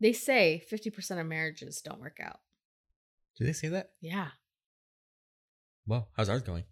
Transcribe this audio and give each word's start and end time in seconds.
They 0.00 0.12
say 0.12 0.62
50% 0.70 1.20
of 1.20 1.26
marriages 1.26 1.80
don't 1.80 2.00
work 2.00 2.18
out. 2.22 2.38
Do 3.36 3.44
they 3.44 3.52
say 3.52 3.66
that? 3.68 3.90
Yeah. 4.00 4.28
Well, 5.86 6.08
how's 6.16 6.28
ours 6.28 6.42
going? 6.42 6.62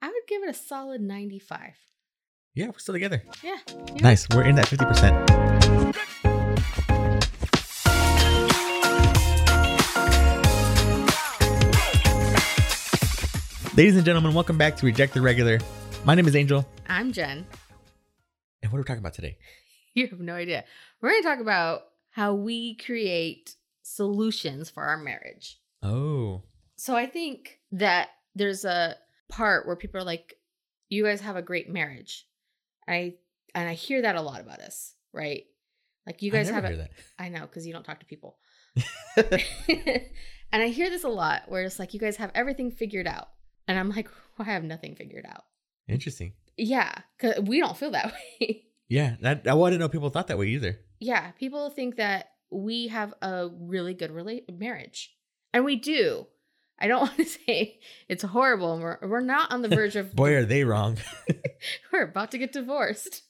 I 0.00 0.08
would 0.08 0.26
give 0.26 0.42
it 0.42 0.48
a 0.48 0.54
solid 0.54 1.02
95. 1.02 1.74
Yeah, 2.54 2.66
we're 2.66 2.78
still 2.78 2.94
together. 2.94 3.22
Yeah. 3.42 3.58
yeah. 3.66 3.94
Nice. 4.00 4.26
We're 4.34 4.44
in 4.44 4.54
that 4.54 4.66
50%. 4.66 5.44
Ladies 13.76 13.96
and 13.96 14.04
gentlemen, 14.06 14.32
welcome 14.32 14.56
back 14.56 14.76
to 14.76 14.86
Reject 14.86 15.12
the 15.12 15.20
Regular. 15.20 15.58
My 16.04 16.14
name 16.14 16.26
is 16.28 16.36
Angel. 16.36 16.66
I'm 16.88 17.12
Jen. 17.12 17.44
And 18.62 18.72
what 18.72 18.78
are 18.78 18.82
we 18.82 18.84
talking 18.84 19.00
about 19.00 19.14
today? 19.14 19.36
You 20.00 20.08
have 20.08 20.20
no 20.20 20.34
idea. 20.34 20.64
We're 21.00 21.10
going 21.10 21.22
to 21.22 21.28
talk 21.28 21.40
about 21.40 21.82
how 22.10 22.34
we 22.34 22.76
create 22.76 23.54
solutions 23.82 24.68
for 24.70 24.82
our 24.82 24.96
marriage. 24.96 25.60
Oh, 25.82 26.42
So 26.76 26.96
I 26.96 27.06
think 27.06 27.60
that 27.72 28.08
there's 28.34 28.64
a 28.64 28.96
part 29.28 29.66
where 29.66 29.76
people 29.76 30.00
are 30.00 30.04
like, 30.04 30.34
"You 30.88 31.04
guys 31.04 31.20
have 31.20 31.36
a 31.36 31.42
great 31.42 31.68
marriage." 31.68 32.26
I 32.88 33.14
and 33.54 33.68
I 33.68 33.74
hear 33.74 34.02
that 34.02 34.16
a 34.16 34.22
lot 34.22 34.40
about 34.40 34.60
us, 34.60 34.94
right? 35.12 35.44
Like 36.06 36.22
you 36.22 36.30
guys 36.30 36.48
have 36.50 36.64
never 36.64 36.74
a, 36.74 36.76
hear 36.76 36.88
I 37.18 37.28
know 37.28 37.42
because 37.42 37.66
you 37.66 37.72
don't 37.72 37.84
talk 37.84 38.00
to 38.00 38.06
people. 38.06 38.36
and 39.16 40.62
I 40.62 40.68
hear 40.68 40.90
this 40.90 41.04
a 41.04 41.08
lot 41.08 41.42
where 41.48 41.62
it's 41.62 41.78
like 41.78 41.94
you 41.94 42.00
guys 42.00 42.16
have 42.16 42.32
everything 42.34 42.70
figured 42.70 43.06
out, 43.06 43.28
and 43.68 43.78
I'm 43.78 43.90
like, 43.90 44.08
well, 44.36 44.48
I 44.48 44.52
have 44.52 44.64
nothing 44.64 44.96
figured 44.96 45.26
out. 45.26 45.44
Interesting. 45.88 46.32
Yeah, 46.56 46.92
because 47.16 47.40
we 47.44 47.60
don't 47.60 47.76
feel 47.76 47.92
that 47.92 48.12
way. 48.40 48.64
Yeah, 48.88 49.16
that, 49.22 49.46
I 49.48 49.54
didn't 49.54 49.80
know 49.80 49.88
people 49.88 50.10
thought 50.10 50.26
that 50.28 50.38
way 50.38 50.48
either. 50.48 50.78
yeah, 51.00 51.30
people 51.32 51.70
think 51.70 51.96
that 51.96 52.30
we 52.50 52.88
have 52.88 53.14
a 53.22 53.48
really 53.52 53.94
good 53.94 54.10
rela- 54.10 54.42
marriage, 54.58 55.14
and 55.52 55.64
we 55.64 55.76
do. 55.76 56.26
I 56.78 56.86
don't 56.88 57.00
want 57.06 57.16
to 57.16 57.24
say 57.24 57.80
it's 58.08 58.22
horrible. 58.24 58.78
We're 58.78 58.98
we're 59.02 59.20
not 59.20 59.52
on 59.52 59.62
the 59.62 59.68
verge 59.74 59.96
of 59.96 60.14
Boy, 60.14 60.34
are 60.34 60.44
they 60.44 60.64
wrong. 60.64 60.98
we're 61.92 62.02
about 62.02 62.30
to 62.32 62.38
get 62.38 62.52
divorced. 62.52 63.22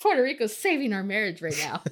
Puerto 0.00 0.22
Rico's 0.22 0.56
saving 0.56 0.92
our 0.92 1.02
marriage 1.02 1.42
right 1.42 1.58
now. 1.58 1.82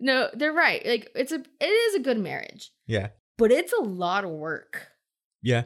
no, 0.00 0.28
they're 0.34 0.52
right. 0.52 0.84
Like 0.84 1.10
it's 1.14 1.32
a 1.32 1.42
it 1.60 1.66
is 1.66 1.94
a 1.96 2.00
good 2.00 2.18
marriage, 2.18 2.70
yeah. 2.86 3.08
but 3.36 3.52
it's 3.52 3.72
a 3.72 3.82
lot 3.82 4.24
of 4.24 4.30
work. 4.30 4.88
Yeah. 5.42 5.64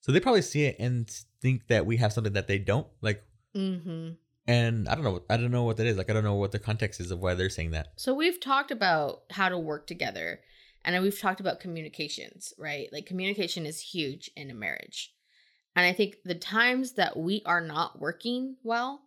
So 0.00 0.12
they 0.12 0.20
probably 0.20 0.42
see 0.42 0.64
it 0.66 0.76
and 0.78 1.10
think 1.42 1.66
that 1.66 1.84
we 1.86 1.96
have 1.96 2.12
something 2.12 2.34
that 2.34 2.46
they 2.46 2.58
don't. 2.58 2.86
Like, 3.00 3.24
hmm 3.54 4.10
and 4.46 4.88
I 4.88 4.94
don't 4.94 5.04
know. 5.04 5.22
I 5.28 5.36
don't 5.36 5.50
know 5.50 5.64
what 5.64 5.76
that 5.78 5.86
is. 5.86 5.96
Like, 5.96 6.10
I 6.10 6.12
don't 6.12 6.24
know 6.24 6.34
what 6.34 6.52
the 6.52 6.58
context 6.58 7.00
is 7.00 7.10
of 7.10 7.20
why 7.20 7.34
they're 7.34 7.50
saying 7.50 7.72
that. 7.72 7.88
So 7.96 8.14
we've 8.14 8.40
talked 8.40 8.70
about 8.70 9.22
how 9.30 9.48
to 9.48 9.58
work 9.58 9.86
together, 9.86 10.40
and 10.84 11.02
we've 11.02 11.18
talked 11.18 11.40
about 11.40 11.60
communications, 11.60 12.52
right? 12.58 12.88
Like 12.92 13.06
communication 13.06 13.66
is 13.66 13.80
huge 13.80 14.30
in 14.36 14.50
a 14.50 14.54
marriage, 14.54 15.12
and 15.74 15.84
I 15.84 15.92
think 15.92 16.16
the 16.24 16.34
times 16.34 16.92
that 16.92 17.16
we 17.16 17.42
are 17.46 17.60
not 17.60 18.00
working 18.00 18.56
well 18.62 19.02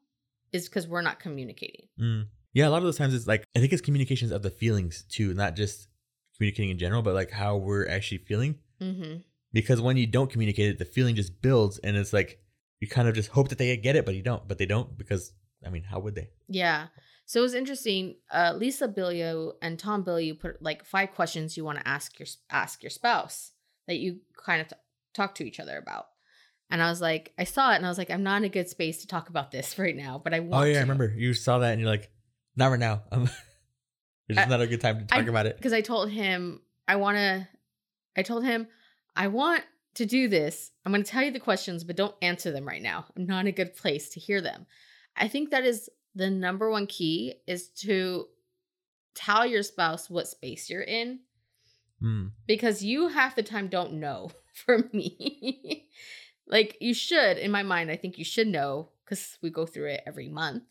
is 0.52 0.68
because 0.68 0.88
we're 0.88 1.02
not 1.02 1.20
communicating. 1.20 1.88
Mm. 2.00 2.28
Yeah, 2.54 2.68
a 2.68 2.70
lot 2.70 2.78
of 2.78 2.84
those 2.84 2.98
times 2.98 3.14
it's 3.14 3.28
like 3.28 3.44
I 3.56 3.60
think 3.60 3.74
it's 3.74 3.82
communications 3.82 4.32
of 4.32 4.42
the 4.42 4.50
feelings 4.50 5.04
too, 5.10 5.34
not 5.34 5.56
just 5.56 5.88
communicating 6.36 6.72
in 6.72 6.80
general, 6.80 7.02
but 7.02 7.14
like 7.14 7.32
how 7.32 7.58
we're 7.58 7.88
actually 7.88 8.20
feeling. 8.20 8.56
Mm-hmm. 8.82 9.18
Because 9.52 9.82
when 9.82 9.98
you 9.98 10.08
don't 10.08 10.32
communicate 10.32 10.72
it, 10.72 10.80
the 10.80 10.86
feeling 10.86 11.16
just 11.16 11.42
builds, 11.42 11.80
and 11.80 11.98
it's 11.98 12.14
like 12.14 12.40
you 12.80 12.88
kind 12.88 13.08
of 13.08 13.16
just 13.16 13.30
hope 13.30 13.50
that 13.50 13.58
they 13.58 13.76
get 13.78 13.96
it, 13.96 14.06
but 14.06 14.16
you 14.16 14.22
don't. 14.24 14.48
But 14.48 14.58
they 14.58 14.66
don't 14.66 14.98
because 14.98 15.34
I 15.66 15.70
mean, 15.70 15.84
how 15.84 16.00
would 16.00 16.16
they? 16.16 16.30
Yeah. 16.48 16.88
So 17.26 17.40
it 17.42 17.44
was 17.44 17.54
interesting. 17.54 18.16
Uh, 18.32 18.54
Lisa 18.56 18.88
Bilyeu 18.88 19.54
and 19.62 19.78
Tom 19.78 20.04
Bilyeu 20.04 20.40
put 20.40 20.62
like 20.62 20.84
five 20.84 21.12
questions 21.12 21.56
you 21.58 21.64
want 21.66 21.80
to 21.80 21.88
ask 21.88 22.18
your 22.20 22.28
ask 22.50 22.82
your 22.82 22.90
spouse 22.90 23.52
that 23.88 23.98
you 23.98 24.20
kind 24.46 24.62
of 24.62 24.70
t- 24.70 24.76
talk 25.14 25.36
to 25.36 25.44
each 25.46 25.60
other 25.60 25.78
about. 25.78 26.06
And 26.72 26.82
I 26.84 26.90
was 26.90 27.02
like, 27.02 27.34
I 27.38 27.44
saw 27.46 27.72
it, 27.74 27.78
and 27.78 27.86
I 27.86 27.90
was 27.90 27.98
like, 27.98 28.12
I'm 28.12 28.24
not 28.24 28.38
in 28.38 28.44
a 28.44 28.50
good 28.50 28.70
space 28.70 29.02
to 29.02 29.08
talk 29.08 29.30
about 29.30 29.52
this 29.52 29.78
right 29.80 29.96
now, 29.96 30.22
but 30.24 30.34
I 30.34 30.40
want. 30.40 30.64
Oh 30.64 30.68
yeah, 30.68 30.74
to. 30.74 30.80
I 30.80 30.82
remember 30.82 31.14
you 31.16 31.34
saw 31.34 31.60
that, 31.60 31.72
and 31.74 31.82
you're 31.82 31.90
like, 31.90 32.10
not 32.56 32.68
right 32.68 32.80
now. 32.80 33.02
Um, 33.12 33.24
it's 34.30 34.38
just 34.38 34.50
not 34.50 34.62
a 34.62 34.68
good 34.68 34.82
time 34.82 35.00
to 35.00 35.06
talk 35.06 35.20
I- 35.20 35.28
about 35.28 35.46
it. 35.46 35.58
because 35.58 35.74
I 35.74 35.82
told 35.82 36.10
him 36.10 36.62
I 36.88 36.96
want 36.96 37.18
to. 37.18 37.48
I 38.18 38.24
told 38.24 38.44
him 38.44 38.68
I 39.16 39.28
want 39.28 39.64
to 40.00 40.06
do 40.06 40.28
this. 40.28 40.72
I'm 40.86 40.92
going 40.92 41.04
to 41.04 41.10
tell 41.12 41.24
you 41.24 41.32
the 41.32 41.40
questions, 41.40 41.84
but 41.84 41.96
don't 41.96 42.16
answer 42.22 42.52
them 42.52 42.68
right 42.68 42.82
now. 42.82 43.06
I'm 43.16 43.26
not 43.26 43.42
in 43.42 43.48
a 43.48 43.52
good 43.52 43.76
place 43.76 44.10
to 44.12 44.20
hear 44.20 44.42
them. 44.42 44.66
I 45.16 45.28
think 45.28 45.52
that 45.52 45.64
is 45.66 45.90
the 46.16 46.30
number 46.30 46.70
one 46.72 46.88
key 46.88 47.36
is 47.48 47.70
to 47.82 48.26
tell 49.14 49.46
your 49.46 49.64
spouse 49.64 50.10
what 50.10 50.28
space 50.28 50.70
you're 50.70 50.82
in 50.82 51.20
Mm. 52.02 52.32
because 52.48 52.82
you 52.82 53.10
half 53.10 53.36
the 53.36 53.44
time 53.44 53.68
don't 53.68 53.96
know 54.00 54.32
for 54.54 54.90
me. 54.94 55.90
like 56.48 56.78
you 56.80 56.94
should, 56.94 57.38
in 57.38 57.52
my 57.52 57.62
mind, 57.62 57.92
I 57.92 57.98
think 57.98 58.18
you 58.18 58.24
should 58.24 58.48
know 58.48 58.88
because 59.04 59.38
we 59.42 59.50
go 59.50 59.66
through 59.66 59.90
it 59.90 60.04
every 60.08 60.30
month. 60.30 60.64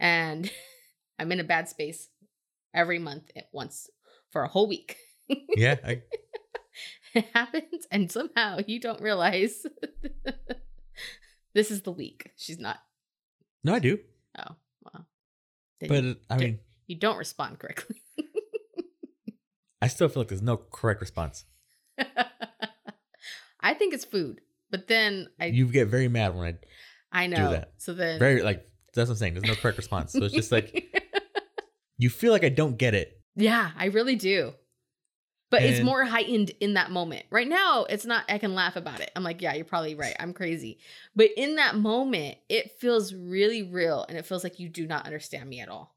And 0.00 0.50
I'm 1.18 1.30
in 1.32 1.40
a 1.40 1.44
bad 1.44 1.68
space 1.68 2.08
every 2.72 2.98
month 2.98 3.30
at 3.36 3.48
once 3.52 3.90
for 4.30 4.42
a 4.42 4.48
whole 4.48 4.66
week. 4.66 4.96
Yeah, 5.54 5.76
I, 5.84 6.00
happens, 7.34 7.86
and 7.90 8.10
somehow 8.10 8.58
you 8.66 8.80
don't 8.80 9.00
realize 9.00 9.64
this 11.54 11.70
is 11.70 11.82
the 11.82 11.92
week. 11.92 12.30
She's 12.36 12.58
not. 12.58 12.78
no, 13.64 13.74
I 13.74 13.78
do. 13.78 13.98
Oh, 14.38 14.56
well. 14.84 15.06
Then 15.80 15.88
But 15.88 16.04
you, 16.04 16.10
uh, 16.30 16.34
I 16.34 16.36
mean, 16.38 16.58
you 16.86 16.96
don't 16.96 17.18
respond 17.18 17.58
correctly. 17.58 17.96
I 19.80 19.88
still 19.88 20.08
feel 20.08 20.20
like 20.20 20.28
there's 20.28 20.42
no 20.42 20.56
correct 20.56 21.00
response. 21.00 21.44
I 23.60 23.74
think 23.74 23.94
it's 23.94 24.04
food, 24.04 24.40
but 24.70 24.86
then 24.88 25.28
I 25.40 25.46
You 25.46 25.66
get 25.66 25.88
very 25.88 26.08
mad 26.08 26.36
when 26.36 26.58
I 27.12 27.24
I 27.24 27.26
know. 27.26 27.50
that. 27.50 27.72
So 27.78 27.92
then 27.94 28.18
very 28.18 28.42
like 28.42 28.64
that's 28.94 29.08
what 29.08 29.14
I'm 29.14 29.18
saying. 29.18 29.34
There's 29.34 29.44
no 29.46 29.54
correct 29.54 29.76
response, 29.78 30.12
so 30.12 30.22
it's 30.22 30.34
just 30.34 30.52
like 30.52 31.00
you 31.98 32.10
feel 32.10 32.32
like 32.32 32.44
I 32.44 32.48
don't 32.48 32.76
get 32.78 32.94
it. 32.94 33.20
yeah, 33.36 33.70
I 33.76 33.86
really 33.86 34.16
do. 34.16 34.52
But 35.52 35.62
it's 35.62 35.84
more 35.84 36.02
heightened 36.04 36.50
in 36.60 36.74
that 36.74 36.90
moment. 36.90 37.26
Right 37.30 37.46
now, 37.46 37.84
it's 37.84 38.04
not, 38.06 38.24
I 38.28 38.38
can 38.38 38.54
laugh 38.54 38.74
about 38.74 39.00
it. 39.00 39.10
I'm 39.14 39.22
like, 39.22 39.40
yeah, 39.42 39.52
you're 39.54 39.66
probably 39.66 39.94
right. 39.94 40.16
I'm 40.18 40.32
crazy. 40.32 40.78
But 41.14 41.28
in 41.36 41.56
that 41.56 41.76
moment, 41.76 42.38
it 42.48 42.72
feels 42.80 43.12
really 43.14 43.62
real 43.62 44.04
and 44.08 44.16
it 44.16 44.24
feels 44.26 44.42
like 44.42 44.58
you 44.58 44.68
do 44.70 44.86
not 44.86 45.04
understand 45.04 45.48
me 45.48 45.60
at 45.60 45.68
all. 45.68 45.94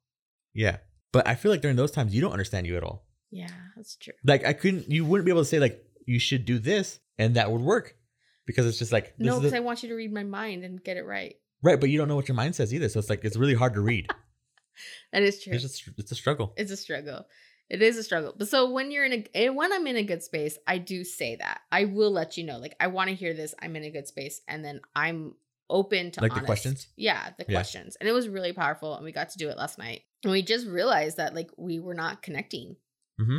Yeah, 0.54 0.78
but 1.14 1.26
I 1.26 1.36
feel 1.36 1.52
like 1.52 1.62
during 1.62 1.78
those 1.78 1.92
times 1.92 2.14
you 2.14 2.20
don't 2.22 2.34
understand 2.34 2.68
you 2.68 2.76
at 2.78 2.84
all. 2.84 3.08
Yeah, 3.32 3.48
that's 3.78 3.96
true. 3.96 4.14
Like 4.24 4.46
I 4.46 4.54
couldn't, 4.54 4.92
you 4.92 5.06
wouldn't 5.06 5.26
be 5.26 5.32
able 5.32 5.42
to 5.42 5.46
say 5.50 5.60
like 5.60 5.82
you 6.06 6.20
should 6.20 6.46
do 6.46 6.60
this 6.60 7.00
and 7.18 7.36
that 7.38 7.50
would 7.50 7.62
work 7.62 7.96
because 8.46 8.66
it's 8.66 8.78
just 8.78 8.92
like 8.92 9.18
this 9.18 9.26
No, 9.26 9.36
is 9.36 9.40
because 9.40 9.54
I 9.54 9.60
want 9.62 9.84
you 9.84 9.90
to 9.90 9.96
read 9.96 10.14
my 10.14 10.24
mind 10.24 10.64
and 10.66 10.84
get 10.84 10.98
it 10.98 11.06
right. 11.06 11.36
right, 11.64 11.80
but 11.80 11.90
you 11.90 11.98
don't 11.98 12.08
know 12.10 12.16
what 12.18 12.28
your 12.28 12.36
mind 12.36 12.56
says 12.56 12.74
either. 12.74 12.90
So 12.90 13.00
it's 13.00 13.10
like 13.10 13.24
it's 13.24 13.38
really 13.38 13.56
hard 13.56 13.74
to 13.76 13.82
read. 13.82 14.10
That 15.14 15.24
is 15.24 15.42
true. 15.42 15.54
it's 15.54 15.64
just 15.64 15.90
it's 15.98 16.12
a 16.12 16.16
struggle. 16.16 16.54
it's 16.58 16.70
a 16.70 16.76
struggle. 16.76 17.26
It 17.70 17.82
is 17.82 17.98
a 17.98 18.04
struggle. 18.04 18.34
But 18.38 18.48
so 18.48 18.70
when 18.70 18.92
you're 18.92 19.06
in 19.06 19.14
a 19.14 19.26
eh, 19.34 19.50
when 19.50 19.74
I'm 19.74 19.88
in 19.88 19.96
a 19.96 20.04
good 20.04 20.22
space, 20.24 20.58
I 20.68 20.78
do 20.78 21.04
say 21.04 21.36
that. 21.38 21.62
I 21.72 21.86
will 21.86 22.12
let 22.12 22.38
you 22.38 22.44
know. 22.44 22.58
Like 22.58 22.76
I 22.80 22.88
want 22.88 23.10
to 23.10 23.16
hear 23.16 23.34
this. 23.34 23.56
I'm 23.62 23.76
in 23.76 23.84
a 23.84 23.90
good 23.92 24.08
space, 24.08 24.42
and 24.48 24.64
then 24.64 24.82
I'm 24.96 25.34
open 25.70 26.12
to 26.12 26.22
Like 26.22 26.36
the 26.36 26.42
questions? 26.42 26.88
Yeah, 26.96 27.32
the 27.40 27.46
Yeah. 27.48 27.56
questions, 27.56 27.96
and 28.00 28.08
it 28.08 28.12
was 28.12 28.30
really 28.30 28.54
powerful. 28.54 28.96
And 28.96 29.04
we 29.04 29.12
got 29.12 29.30
to 29.30 29.38
do 29.40 29.50
it 29.50 29.58
last 29.58 29.80
night, 29.80 30.04
and 30.24 30.32
we 30.32 30.44
just 30.44 30.68
realized 30.68 31.18
that 31.18 31.34
like 31.34 31.50
we 31.58 31.80
were 31.80 31.96
not 31.96 32.22
connecting. 32.22 32.76
Mm-hmm. 33.20 33.38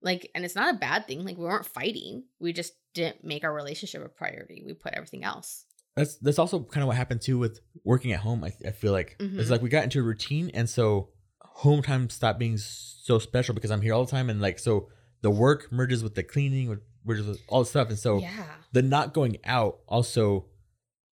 Like, 0.00 0.30
and 0.34 0.44
it's 0.44 0.54
not 0.54 0.74
a 0.74 0.78
bad 0.78 1.06
thing. 1.06 1.24
Like 1.24 1.36
we 1.36 1.44
weren't 1.44 1.66
fighting. 1.66 2.24
We 2.40 2.52
just 2.54 2.72
didn't 2.94 3.24
make 3.24 3.44
our 3.44 3.52
relationship 3.52 4.02
a 4.04 4.08
priority. 4.08 4.62
We 4.64 4.72
put 4.72 4.94
everything 4.94 5.24
else. 5.24 5.66
That's 5.96 6.16
that's 6.18 6.38
also 6.38 6.60
kind 6.62 6.82
of 6.82 6.86
what 6.88 6.96
happened 6.96 7.20
too 7.20 7.36
with 7.38 7.60
working 7.84 8.12
at 8.12 8.20
home. 8.20 8.44
I, 8.44 8.52
I 8.66 8.70
feel 8.70 8.92
like 8.92 9.16
Mhm. 9.18 9.38
it's 9.38 9.50
like 9.50 9.60
we 9.60 9.68
got 9.68 9.84
into 9.84 9.98
a 10.00 10.02
routine, 10.04 10.50
and 10.54 10.70
so 10.70 11.10
home 11.62 11.82
time 11.82 12.08
stopped 12.10 12.38
being 12.38 12.56
so 12.56 13.18
special 13.18 13.54
because 13.54 13.70
I'm 13.70 13.80
here 13.80 13.94
all 13.94 14.04
the 14.04 14.10
time, 14.10 14.30
and 14.30 14.40
like 14.40 14.58
so 14.58 14.88
the 15.22 15.30
work 15.30 15.70
merges 15.72 16.02
with 16.02 16.14
the 16.14 16.22
cleaning, 16.22 16.78
merges 17.04 17.26
with 17.26 17.40
all 17.48 17.60
the 17.60 17.66
stuff, 17.66 17.88
and 17.88 17.98
so 17.98 18.18
yeah. 18.18 18.44
the 18.72 18.82
not 18.82 19.12
going 19.14 19.38
out 19.44 19.78
also. 19.88 20.46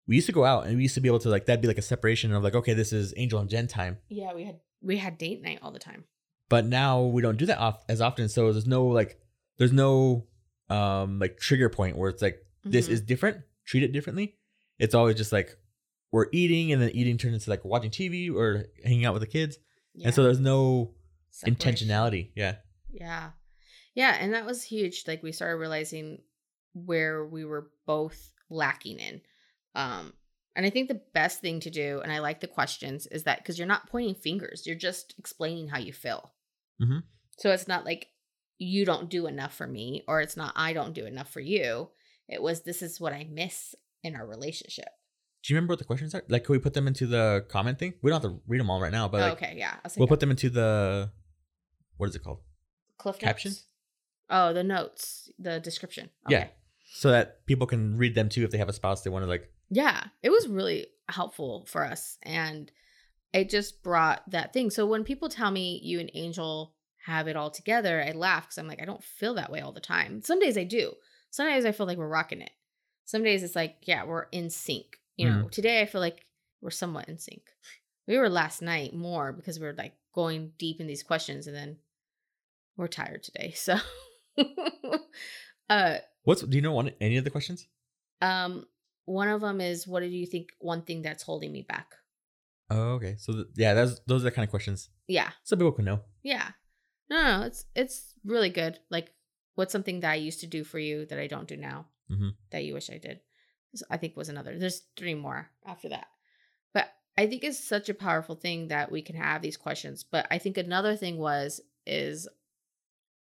We 0.08 0.14
used 0.14 0.26
to 0.26 0.32
go 0.32 0.44
out, 0.44 0.66
and 0.66 0.76
we 0.76 0.82
used 0.82 0.94
to 0.94 1.00
be 1.00 1.08
able 1.08 1.18
to 1.20 1.28
like 1.28 1.46
that'd 1.46 1.60
be 1.60 1.66
like 1.68 1.78
a 1.78 1.82
separation 1.82 2.32
of 2.32 2.42
like 2.44 2.54
okay, 2.54 2.74
this 2.74 2.92
is 2.92 3.12
Angel 3.16 3.40
and 3.40 3.50
Jen 3.50 3.66
time, 3.66 3.98
Yeah, 4.08 4.32
we 4.34 4.44
had 4.44 4.60
we 4.80 4.98
had 4.98 5.18
date 5.18 5.42
night 5.42 5.58
all 5.62 5.72
the 5.72 5.78
time. 5.80 6.04
but 6.48 6.64
now 6.64 7.02
we 7.02 7.22
don't 7.22 7.36
do 7.38 7.46
that 7.46 7.58
off, 7.58 7.82
as 7.88 8.00
often. 8.00 8.28
So 8.28 8.52
there's 8.52 8.66
no 8.68 8.86
like 8.86 9.18
there's 9.58 9.72
no 9.72 10.26
um 10.70 11.18
like 11.18 11.38
trigger 11.38 11.68
point 11.68 11.96
where 11.96 12.08
it's 12.10 12.22
like 12.22 12.38
this 12.64 12.86
Mhm. 12.88 12.92
is 12.92 13.00
different, 13.00 13.38
treat 13.64 13.82
it 13.82 13.92
differently. 13.92 14.36
It's 14.78 14.94
always 14.94 15.16
just 15.16 15.32
like 15.32 15.56
we're 16.12 16.26
eating 16.32 16.72
and 16.72 16.80
then 16.80 16.90
eating 16.90 17.18
turns 17.18 17.34
into 17.34 17.50
like 17.50 17.64
watching 17.64 17.90
TV 17.90 18.32
or 18.32 18.66
hanging 18.84 19.04
out 19.06 19.12
with 19.12 19.22
the 19.22 19.26
kids. 19.26 19.58
Yeah. 19.96 20.06
And 20.08 20.14
so 20.14 20.22
there's 20.22 20.40
no 20.40 20.94
Separation. 21.30 21.56
intentionality. 21.88 22.30
Yeah. 22.34 22.56
Yeah. 22.90 23.30
Yeah. 23.94 24.16
And 24.20 24.34
that 24.34 24.46
was 24.46 24.62
huge. 24.62 25.04
Like 25.06 25.22
we 25.22 25.32
started 25.32 25.56
realizing 25.56 26.22
where 26.74 27.24
we 27.26 27.44
were 27.44 27.70
both 27.86 28.32
lacking 28.50 28.98
in. 29.00 29.20
Um, 29.74 30.12
And 30.54 30.64
I 30.64 30.70
think 30.70 30.88
the 30.88 31.02
best 31.12 31.42
thing 31.42 31.60
to 31.60 31.70
do, 31.70 32.00
and 32.00 32.10
I 32.10 32.20
like 32.20 32.40
the 32.40 32.46
questions, 32.46 33.06
is 33.08 33.24
that 33.24 33.38
because 33.38 33.58
you're 33.58 33.68
not 33.68 33.90
pointing 33.90 34.14
fingers, 34.14 34.66
you're 34.66 34.74
just 34.74 35.14
explaining 35.18 35.68
how 35.68 35.78
you 35.78 35.92
feel. 35.92 36.32
Mhm. 36.80 37.02
So 37.38 37.50
it's 37.52 37.68
not 37.68 37.84
like 37.84 38.08
you 38.58 38.86
don't 38.86 39.10
do 39.10 39.26
enough 39.26 39.54
for 39.54 39.66
me, 39.66 40.02
or 40.08 40.22
it's 40.22 40.36
not 40.36 40.54
I 40.56 40.72
don't 40.72 40.94
do 40.94 41.04
enough 41.04 41.30
for 41.30 41.40
you. 41.40 41.90
It 42.28 42.40
was 42.40 42.62
this 42.62 42.80
is 42.80 42.98
what 43.00 43.12
I 43.12 43.24
miss 43.24 43.74
in 44.02 44.16
our 44.16 44.26
relationship. 44.26 44.88
Do 45.46 45.54
you 45.54 45.58
remember 45.58 45.72
what 45.72 45.78
the 45.78 45.84
questions 45.84 46.12
are? 46.12 46.24
Like, 46.28 46.42
can 46.42 46.54
we 46.54 46.58
put 46.58 46.74
them 46.74 46.88
into 46.88 47.06
the 47.06 47.44
comment 47.48 47.78
thing? 47.78 47.94
We 48.02 48.10
don't 48.10 48.20
have 48.20 48.32
to 48.32 48.40
read 48.48 48.58
them 48.58 48.68
all 48.68 48.80
right 48.80 48.90
now, 48.90 49.06
but 49.06 49.18
oh, 49.18 49.20
like, 49.20 49.30
Oh, 49.30 49.34
okay, 49.36 49.54
yeah. 49.56 49.74
We'll 49.96 50.08
put 50.08 50.18
them 50.18 50.32
into 50.32 50.50
the 50.50 51.12
what 51.98 52.08
is 52.08 52.16
it 52.16 52.24
called? 52.24 52.40
Cliff 52.98 53.18
caption? 53.20 53.50
notes? 53.50 53.64
Oh, 54.28 54.52
the 54.52 54.64
notes, 54.64 55.30
the 55.38 55.60
description. 55.60 56.10
Yeah. 56.28 56.48
So 56.94 57.10
that 57.12 57.46
people 57.46 57.68
can 57.68 57.96
read 57.96 58.16
them 58.16 58.28
too 58.28 58.42
if 58.42 58.50
they 58.50 58.58
have 58.58 58.68
a 58.68 58.72
spouse 58.72 59.02
they 59.02 59.10
want 59.10 59.22
to 59.22 59.28
like. 59.28 59.48
Yeah, 59.70 60.06
it 60.20 60.30
was 60.30 60.48
really 60.48 60.88
helpful 61.08 61.64
for 61.68 61.84
us. 61.84 62.18
And 62.24 62.72
it 63.32 63.48
just 63.48 63.84
brought 63.84 64.28
that 64.30 64.52
thing. 64.52 64.70
So 64.70 64.84
when 64.84 65.04
people 65.04 65.28
tell 65.28 65.52
me 65.52 65.80
you 65.82 66.00
and 66.00 66.10
Angel 66.14 66.74
have 67.04 67.28
it 67.28 67.36
all 67.36 67.50
together, 67.50 68.02
I 68.02 68.10
laugh 68.12 68.46
because 68.46 68.58
I'm 68.58 68.66
like, 68.66 68.82
I 68.82 68.84
don't 68.84 69.04
feel 69.04 69.34
that 69.34 69.52
way 69.52 69.60
all 69.60 69.72
the 69.72 69.80
time. 69.80 70.22
Some 70.22 70.40
days 70.40 70.58
I 70.58 70.64
do. 70.64 70.94
Some 71.30 71.46
days 71.46 71.64
I 71.64 71.70
feel 71.70 71.86
like 71.86 71.98
we're 71.98 72.08
rocking 72.08 72.40
it. 72.40 72.50
Some 73.04 73.22
days 73.22 73.44
it's 73.44 73.54
like, 73.54 73.76
yeah, 73.82 74.04
we're 74.04 74.26
in 74.32 74.50
sync. 74.50 74.98
You 75.16 75.30
know, 75.30 75.48
today 75.50 75.80
I 75.80 75.86
feel 75.86 76.00
like 76.00 76.26
we're 76.60 76.70
somewhat 76.70 77.08
in 77.08 77.18
sync. 77.18 77.42
We 78.06 78.18
were 78.18 78.28
last 78.28 78.62
night 78.62 78.94
more 78.94 79.32
because 79.32 79.58
we 79.58 79.66
were 79.66 79.74
like 79.74 79.94
going 80.14 80.52
deep 80.58 80.80
in 80.80 80.86
these 80.86 81.02
questions 81.02 81.46
and 81.46 81.56
then 81.56 81.78
we're 82.76 82.88
tired 82.88 83.22
today. 83.22 83.54
So 83.56 83.76
uh 85.70 85.96
What's 86.24 86.42
do 86.42 86.56
you 86.56 86.62
know 86.62 86.72
one 86.72 86.90
any 87.00 87.16
of 87.16 87.24
the 87.24 87.30
questions? 87.30 87.66
um 88.20 88.64
one 89.04 89.28
of 89.28 89.40
them 89.40 89.60
is 89.60 89.86
what 89.86 90.00
do 90.00 90.06
you 90.06 90.26
think 90.26 90.50
one 90.58 90.82
thing 90.82 91.02
that's 91.02 91.22
holding 91.22 91.52
me 91.52 91.62
back? 91.62 91.94
Oh, 92.70 92.94
okay. 92.98 93.14
So 93.18 93.32
th- 93.32 93.46
yeah, 93.56 93.74
that's 93.74 94.00
those 94.06 94.22
are 94.22 94.30
the 94.30 94.30
kind 94.32 94.44
of 94.44 94.50
questions 94.50 94.90
Yeah. 95.06 95.30
some 95.44 95.58
people 95.58 95.72
can 95.72 95.84
know. 95.84 96.00
Yeah. 96.22 96.50
No, 97.08 97.22
no, 97.22 97.38
no, 97.40 97.46
it's 97.46 97.64
it's 97.74 98.12
really 98.24 98.50
good. 98.50 98.78
Like 98.90 99.12
what's 99.54 99.72
something 99.72 100.00
that 100.00 100.10
I 100.10 100.16
used 100.16 100.40
to 100.40 100.46
do 100.46 100.64
for 100.64 100.78
you 100.78 101.06
that 101.06 101.18
I 101.18 101.26
don't 101.28 101.48
do 101.48 101.56
now 101.56 101.86
Mhm. 102.10 102.32
that 102.50 102.64
you 102.64 102.74
wish 102.74 102.90
I 102.90 102.98
did? 102.98 103.20
I 103.90 103.96
think 103.96 104.16
was 104.16 104.28
another. 104.28 104.58
There's 104.58 104.82
three 104.96 105.14
more 105.14 105.50
after 105.64 105.88
that. 105.90 106.06
But 106.72 106.88
I 107.16 107.26
think 107.26 107.44
it's 107.44 107.62
such 107.62 107.88
a 107.88 107.94
powerful 107.94 108.34
thing 108.34 108.68
that 108.68 108.90
we 108.90 109.02
can 109.02 109.16
have 109.16 109.42
these 109.42 109.56
questions. 109.56 110.04
But 110.04 110.26
I 110.30 110.38
think 110.38 110.58
another 110.58 110.96
thing 110.96 111.18
was 111.18 111.60
is 111.86 112.28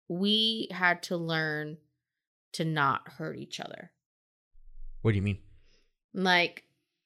we 0.07 0.67
had 0.71 1.03
to 1.03 1.17
learn 1.17 1.77
to 2.53 2.65
not 2.65 3.07
hurt 3.07 3.37
each 3.37 3.59
other. 3.59 3.91
What 5.01 5.11
do 5.11 5.15
you 5.15 5.21
mean? 5.21 5.39
Like 6.13 6.63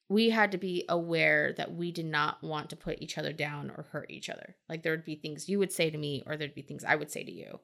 we 0.08 0.30
had 0.30 0.52
to 0.52 0.58
be 0.58 0.84
aware 0.88 1.52
that 1.54 1.74
we 1.74 1.90
did 1.90 2.06
not 2.06 2.42
want 2.42 2.70
to 2.70 2.76
put 2.76 3.00
each 3.00 3.18
other 3.18 3.32
down 3.32 3.70
or 3.70 3.86
hurt 3.90 4.10
each 4.10 4.28
other. 4.28 4.56
Like 4.68 4.82
there 4.82 4.92
would 4.92 5.04
be 5.04 5.16
things 5.16 5.48
you 5.48 5.58
would 5.58 5.72
say 5.72 5.90
to 5.90 5.98
me 5.98 6.22
or 6.26 6.36
there'd 6.36 6.54
be 6.54 6.62
things 6.62 6.84
I 6.84 6.96
would 6.96 7.10
say 7.10 7.24
to 7.24 7.32
you 7.32 7.60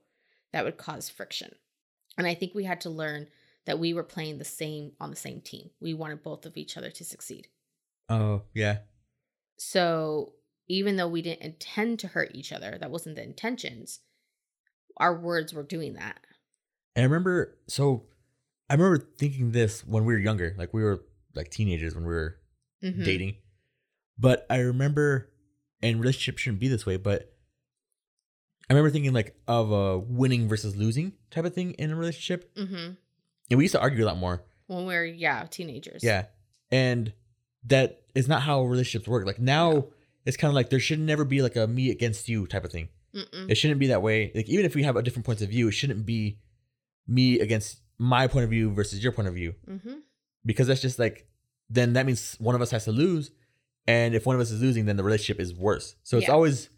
that 0.52 0.64
would 0.64 0.76
cause 0.76 1.08
friction. 1.08 1.54
And 2.18 2.26
I 2.26 2.34
think 2.34 2.54
we 2.54 2.64
had 2.64 2.80
to 2.82 2.90
learn 2.90 3.28
that 3.66 3.78
we 3.78 3.94
were 3.94 4.02
playing 4.02 4.38
the 4.38 4.44
same 4.44 4.92
on 5.00 5.10
the 5.10 5.16
same 5.16 5.40
team. 5.40 5.70
We 5.80 5.94
wanted 5.94 6.22
both 6.22 6.44
of 6.46 6.56
each 6.56 6.76
other 6.76 6.90
to 6.90 7.04
succeed. 7.04 7.48
Oh 8.08 8.42
yeah. 8.54 8.78
So 9.58 10.34
even 10.68 10.96
though 10.96 11.08
we 11.08 11.22
didn't 11.22 11.42
intend 11.42 11.98
to 12.00 12.08
hurt 12.08 12.30
each 12.34 12.52
other, 12.52 12.76
that 12.80 12.90
wasn't 12.90 13.16
the 13.16 13.22
intentions, 13.22 14.00
our 14.96 15.14
words 15.18 15.52
were 15.54 15.62
doing 15.62 15.94
that. 15.94 16.20
And 16.96 17.02
I 17.04 17.06
remember 17.06 17.58
so 17.68 18.06
I 18.68 18.74
remember 18.74 19.06
thinking 19.18 19.52
this 19.52 19.84
when 19.86 20.04
we 20.04 20.12
were 20.14 20.18
younger, 20.18 20.54
like 20.58 20.72
we 20.74 20.82
were 20.82 21.04
like 21.34 21.50
teenagers 21.50 21.94
when 21.94 22.04
we 22.04 22.12
were 22.12 22.38
Mhm. 22.82 23.04
dating. 23.04 23.36
But 24.18 24.46
I 24.50 24.58
remember 24.58 25.30
and 25.82 26.00
relationships 26.00 26.42
shouldn't 26.42 26.60
be 26.60 26.68
this 26.68 26.86
way, 26.86 26.96
but 26.96 27.28
I 28.68 28.74
remember 28.74 28.90
thinking 28.90 29.12
like 29.12 29.36
of 29.48 29.70
a 29.72 29.98
winning 29.98 30.48
versus 30.48 30.76
losing 30.76 31.14
type 31.30 31.44
of 31.44 31.54
thing 31.54 31.72
in 31.72 31.90
a 31.90 31.96
relationship. 31.96 32.54
Mhm. 32.54 32.96
And 33.52 33.58
we 33.58 33.64
used 33.64 33.72
to 33.72 33.80
argue 33.80 34.02
a 34.04 34.06
lot 34.06 34.16
more. 34.16 34.42
When 34.66 34.86
we 34.86 34.94
were 34.94 35.04
yeah, 35.04 35.44
teenagers. 35.50 36.02
Yeah. 36.02 36.24
And 36.70 37.12
that 37.66 38.00
is 38.14 38.26
not 38.28 38.42
how 38.42 38.62
relationships 38.64 39.06
work. 39.06 39.26
Like 39.26 39.38
now 39.38 39.70
No. 39.72 39.88
it's 40.24 40.36
kind 40.38 40.48
of 40.48 40.54
like 40.54 40.70
there 40.70 40.80
should 40.80 40.98
never 41.00 41.24
be 41.24 41.42
like 41.42 41.54
a 41.56 41.66
me 41.66 41.90
against 41.90 42.28
you 42.28 42.46
type 42.46 42.64
of 42.64 42.72
thing. 42.72 42.88
Mm-mm. 43.14 43.50
It 43.50 43.56
shouldn't 43.56 43.78
be 43.78 43.88
that 43.88 44.00
way. 44.02 44.32
Like 44.34 44.48
even 44.48 44.64
if 44.64 44.74
we 44.74 44.82
have 44.84 44.96
a 44.96 45.02
different 45.02 45.26
points 45.26 45.42
of 45.42 45.50
view, 45.50 45.68
it 45.68 45.72
shouldn't 45.72 46.06
be 46.06 46.38
me 47.06 47.38
against 47.40 47.80
my 47.98 48.26
point 48.26 48.44
of 48.44 48.50
view 48.50 48.72
versus 48.72 49.02
your 49.02 49.12
point 49.12 49.28
of 49.28 49.34
view. 49.34 49.54
Mhm. 49.68 49.98
Because 50.46 50.66
that's 50.66 50.80
just 50.80 50.98
like 50.98 51.28
then 51.68 51.92
that 51.92 52.06
means 52.06 52.36
one 52.38 52.54
of 52.54 52.62
us 52.62 52.70
has 52.70 52.84
to 52.84 52.92
lose. 52.92 53.30
And 53.86 54.14
if 54.14 54.24
one 54.26 54.34
of 54.34 54.40
us 54.40 54.50
is 54.50 54.60
losing, 54.62 54.86
then 54.86 54.96
the 54.96 55.04
relationship 55.04 55.40
is 55.40 55.54
worse. 55.54 55.94
So 56.04 56.16
it's 56.16 56.26
Yeah. 56.28 56.32
always 56.34 56.70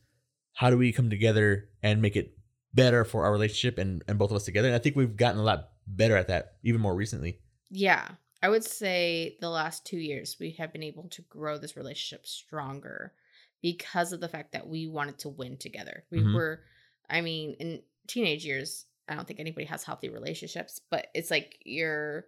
how 0.55 0.71
do 0.71 0.77
we 0.79 0.93
come 0.93 1.09
together 1.11 1.69
and 1.83 2.03
make 2.03 2.17
it 2.17 2.37
better 2.73 3.05
for 3.05 3.25
our 3.25 3.33
relationship 3.33 3.79
and, 3.79 4.03
and 4.09 4.19
both 4.19 4.31
of 4.31 4.37
us 4.37 4.45
together. 4.45 4.67
And 4.69 4.75
I 4.75 4.79
think 4.81 4.97
we've 4.97 5.17
gotten 5.17 5.41
a 5.41 5.45
lot 5.45 5.71
better 5.87 6.17
at 6.17 6.29
that, 6.29 6.57
even 6.63 6.81
more 6.81 6.95
recently. 6.95 7.41
Yeah. 7.71 8.09
I 8.43 8.49
would 8.49 8.65
say 8.65 9.39
the 9.41 9.49
last 9.49 9.87
two 9.87 9.97
years 9.99 10.37
we 10.39 10.53
have 10.53 10.73
been 10.73 10.83
able 10.83 11.09
to 11.11 11.23
grow 11.23 11.57
this 11.57 11.77
relationship 11.77 12.27
stronger 12.27 13.15
because 13.63 14.13
of 14.13 14.21
the 14.21 14.29
fact 14.29 14.53
that 14.53 14.69
we 14.69 14.87
wanted 14.87 15.19
to 15.21 15.31
win 15.31 15.57
together. 15.57 16.05
We 16.11 16.21
Mhm. 16.21 16.35
were, 16.35 16.65
I 17.09 17.23
mean, 17.23 17.55
in 17.55 17.83
teenage 18.07 18.45
years, 18.45 18.85
I 19.09 19.15
don't 19.15 19.27
think 19.27 19.41
anybody 19.41 19.65
has 19.67 19.83
healthy 19.85 20.11
relationships, 20.11 20.81
but 20.91 21.09
it's 21.15 21.31
like 21.31 21.59
you're 21.65 22.27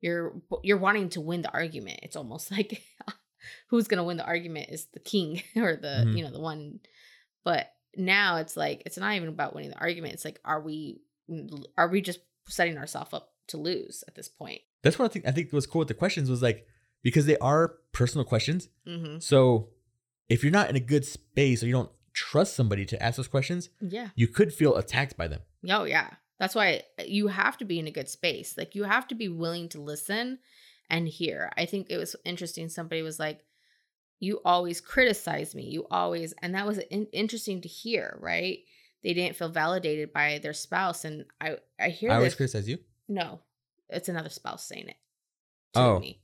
you're 0.00 0.40
you're 0.62 0.78
wanting 0.78 1.08
to 1.10 1.20
win 1.20 1.42
the 1.42 1.52
argument. 1.52 2.00
It's 2.04 2.16
almost 2.16 2.50
like 2.56 2.84
who's 3.68 3.88
gonna 3.88 4.04
win 4.04 4.16
the 4.16 4.26
argument 4.26 4.70
is 4.70 4.86
the 4.86 5.00
king 5.00 5.42
or 5.56 5.76
the 5.76 6.06
Mhm. 6.06 6.16
you 6.16 6.24
know 6.24 6.30
the 6.30 6.40
one. 6.40 6.80
But 7.44 7.72
now 7.96 8.36
it's 8.36 8.56
like 8.56 8.82
it's 8.86 8.98
not 8.98 9.14
even 9.16 9.28
about 9.28 9.54
winning 9.54 9.70
the 9.70 9.78
argument. 9.80 10.14
It's 10.14 10.24
like 10.24 10.40
are 10.44 10.60
we 10.60 11.00
are 11.76 11.88
we 11.88 12.00
just 12.00 12.20
setting 12.48 12.76
ourselves 12.78 13.12
up 13.12 13.32
to 13.48 13.56
lose 13.56 14.02
at 14.08 14.14
this 14.14 14.28
point? 14.28 14.60
That's 14.82 14.98
what 14.98 15.06
I 15.06 15.08
think 15.12 15.26
I 15.26 15.30
think 15.32 15.52
was 15.52 15.66
cool 15.66 15.80
with 15.80 15.88
the 15.88 15.94
questions 15.94 16.30
was 16.30 16.42
like 16.42 16.66
because 17.02 17.26
they 17.26 17.38
are 17.38 17.76
personal 17.92 18.24
questions. 18.24 18.68
Mm-hmm. 18.86 19.18
So 19.20 19.68
if 20.28 20.42
you're 20.42 20.52
not 20.52 20.68
in 20.70 20.76
a 20.76 20.80
good 20.80 21.04
space 21.04 21.62
or 21.62 21.66
you 21.66 21.72
don't 21.72 21.90
trust 22.12 22.54
somebody 22.54 22.84
to 22.86 23.02
ask 23.02 23.16
those 23.16 23.28
questions, 23.28 23.70
Yeah. 23.80 24.08
you 24.16 24.26
could 24.28 24.52
feel 24.52 24.76
attacked 24.76 25.16
by 25.16 25.28
them. 25.28 25.40
Oh, 25.70 25.84
yeah. 25.84 26.10
That's 26.38 26.54
why 26.54 26.82
you 27.04 27.28
have 27.28 27.56
to 27.58 27.64
be 27.64 27.78
in 27.78 27.86
a 27.86 27.92
good 27.92 28.08
space. 28.08 28.56
Like 28.58 28.74
you 28.74 28.84
have 28.84 29.08
to 29.08 29.14
be 29.14 29.28
willing 29.28 29.68
to 29.70 29.80
listen 29.80 30.38
and 30.90 31.08
hear. 31.08 31.50
I 31.56 31.64
think 31.66 31.86
it 31.90 31.96
was 31.98 32.14
interesting. 32.24 32.68
Somebody 32.68 33.02
was 33.02 33.18
like, 33.18 33.40
"You 34.20 34.40
always 34.44 34.80
criticize 34.80 35.54
me. 35.54 35.64
You 35.64 35.86
always," 35.90 36.34
and 36.40 36.54
that 36.54 36.66
was 36.66 36.78
in- 36.78 37.08
interesting 37.12 37.60
to 37.62 37.68
hear. 37.68 38.16
Right? 38.20 38.60
They 39.02 39.14
didn't 39.14 39.36
feel 39.36 39.48
validated 39.48 40.12
by 40.12 40.38
their 40.42 40.52
spouse, 40.52 41.04
and 41.04 41.24
I 41.40 41.56
I 41.78 41.88
hear 41.90 42.10
I 42.10 42.16
always 42.16 42.34
criticize 42.34 42.68
you. 42.68 42.78
no, 43.08 43.40
it's 43.88 44.08
another 44.08 44.28
spouse 44.30 44.64
saying 44.66 44.88
it. 44.88 44.96
To 45.74 45.80
Oh. 45.80 45.98
me. 46.00 46.20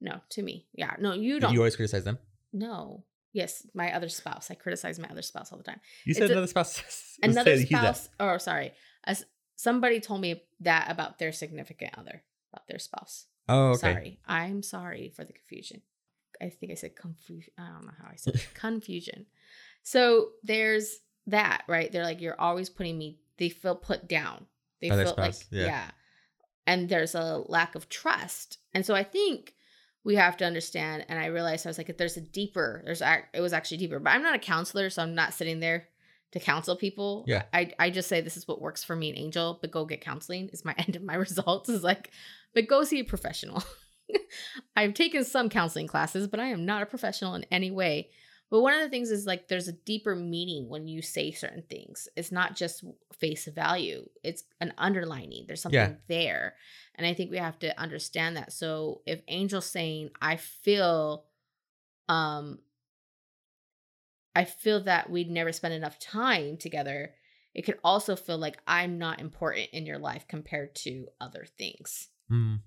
No, 0.00 0.20
to 0.30 0.42
me. 0.42 0.66
Yeah. 0.74 0.94
No, 0.98 1.12
you 1.12 1.40
don't. 1.40 1.52
you 1.52 1.60
always 1.60 1.76
criticize 1.76 2.04
them? 2.04 2.18
no. 2.52 3.04
Yes, 3.34 3.66
my 3.72 3.94
other 3.94 4.10
spouse. 4.10 4.50
I 4.50 4.54
criticize 4.56 4.98
my 4.98 5.08
other 5.08 5.22
spouse 5.22 5.50
all 5.52 5.56
the 5.56 5.64
time 5.64 5.80
You 6.04 6.12
said 6.12 6.28
a- 6.28 6.32
another 6.32 6.46
spouse. 6.48 7.16
another 7.22 7.56
said 7.56 7.66
he 7.66 7.74
that. 7.74 7.96
spouse 7.96 8.08
or 8.20 8.38
sorry 8.38 8.72
as 9.04 9.24
somebody 9.56 10.00
told 10.00 10.20
me 10.20 10.42
that 10.60 10.90
about 10.90 11.18
their 11.18 11.32
significant 11.32 11.96
other 11.96 12.22
about 12.52 12.66
their 12.68 12.78
spouse 12.78 13.24
Oh, 13.48 13.68
okay. 13.70 13.78
sorry 13.78 14.20
i'm 14.26 14.62
sorry 14.62 15.08
for 15.16 15.24
the 15.24 15.32
confusion 15.32 15.80
i 16.42 16.50
think 16.50 16.72
i 16.72 16.74
said 16.74 16.94
confusion 16.94 17.52
i 17.58 17.68
don't 17.68 17.86
know 17.86 17.92
how 18.02 18.08
i 18.12 18.16
said 18.16 18.34
confusion 18.54 19.24
so 19.82 20.32
there's 20.42 20.98
that 21.26 21.64
right? 21.68 21.90
They're 21.90 22.04
like 22.04 22.20
you're 22.20 22.40
always 22.40 22.68
putting 22.68 22.98
me 22.98 23.18
they 23.38 23.48
feel 23.48 23.74
put 23.74 24.08
down. 24.08 24.46
They 24.80 24.90
feel 24.90 25.14
like 25.16 25.34
yeah. 25.50 25.64
yeah. 25.64 25.90
And 26.66 26.88
there's 26.88 27.14
a 27.14 27.42
lack 27.46 27.74
of 27.74 27.88
trust. 27.88 28.58
And 28.74 28.84
so 28.84 28.94
i 28.94 29.02
think 29.04 29.54
we 30.04 30.16
have 30.16 30.36
to 30.36 30.44
understand 30.44 31.04
and 31.08 31.18
i 31.18 31.26
realized 31.26 31.66
i 31.66 31.70
was 31.70 31.78
like 31.78 31.88
if 31.88 31.96
there's 31.96 32.16
a 32.16 32.20
deeper 32.20 32.82
there's 32.84 33.02
it 33.32 33.40
was 33.40 33.52
actually 33.52 33.76
deeper 33.76 33.98
but 33.98 34.10
i'm 34.10 34.22
not 34.22 34.34
a 34.34 34.38
counselor 34.38 34.90
so 34.90 35.02
i'm 35.02 35.14
not 35.14 35.32
sitting 35.32 35.60
there 35.60 35.88
to 36.32 36.40
counsel 36.40 36.76
people. 36.76 37.24
Yeah. 37.26 37.42
i 37.52 37.72
i 37.78 37.90
just 37.90 38.08
say 38.08 38.20
this 38.20 38.36
is 38.36 38.48
what 38.48 38.60
works 38.60 38.82
for 38.82 38.96
me 38.96 39.10
and 39.10 39.18
angel 39.18 39.58
but 39.60 39.70
go 39.70 39.84
get 39.84 40.00
counseling 40.00 40.48
is 40.52 40.64
my 40.64 40.74
end 40.78 40.96
of 40.96 41.02
my 41.02 41.14
results. 41.14 41.68
Is 41.68 41.84
like 41.84 42.10
but 42.54 42.68
go 42.68 42.84
see 42.84 43.00
a 43.00 43.04
professional. 43.04 43.62
I've 44.76 44.94
taken 44.94 45.24
some 45.24 45.48
counseling 45.48 45.86
classes 45.86 46.26
but 46.26 46.40
i 46.40 46.46
am 46.48 46.64
not 46.66 46.82
a 46.82 46.86
professional 46.86 47.34
in 47.34 47.44
any 47.50 47.70
way 47.70 48.10
but 48.52 48.60
one 48.60 48.74
of 48.74 48.80
the 48.80 48.90
things 48.90 49.10
is 49.10 49.26
like 49.26 49.48
there's 49.48 49.68
a 49.68 49.72
deeper 49.72 50.14
meaning 50.14 50.68
when 50.68 50.86
you 50.86 51.00
say 51.02 51.32
certain 51.32 51.62
things 51.70 52.06
it's 52.16 52.30
not 52.30 52.54
just 52.54 52.84
face 53.18 53.46
value 53.46 54.06
it's 54.22 54.44
an 54.60 54.72
underlining 54.76 55.46
there's 55.48 55.62
something 55.62 55.80
Yeah. 55.80 55.94
there 56.06 56.54
and 56.94 57.06
I 57.06 57.14
think 57.14 57.30
we 57.30 57.38
have 57.38 57.58
to 57.60 57.78
understand 57.80 58.36
that. 58.36 58.52
So 58.52 59.02
if 59.06 59.22
Angel's 59.26 59.66
saying, 59.66 60.10
I 60.20 60.36
feel 60.36 61.24
um 62.08 62.58
I 64.34 64.44
feel 64.44 64.84
that 64.84 65.10
we'd 65.10 65.30
never 65.30 65.52
spend 65.52 65.74
enough 65.74 65.98
time 65.98 66.56
together, 66.56 67.14
it 67.54 67.62
could 67.62 67.78
also 67.84 68.16
feel 68.16 68.38
like 68.38 68.58
I'm 68.66 68.98
not 68.98 69.20
important 69.20 69.68
in 69.72 69.84
your 69.84 69.98
life 69.98 70.26
compared 70.26 70.74
to 70.76 71.08
other 71.20 71.46
things. 71.58 72.08
Mm, 72.30 72.60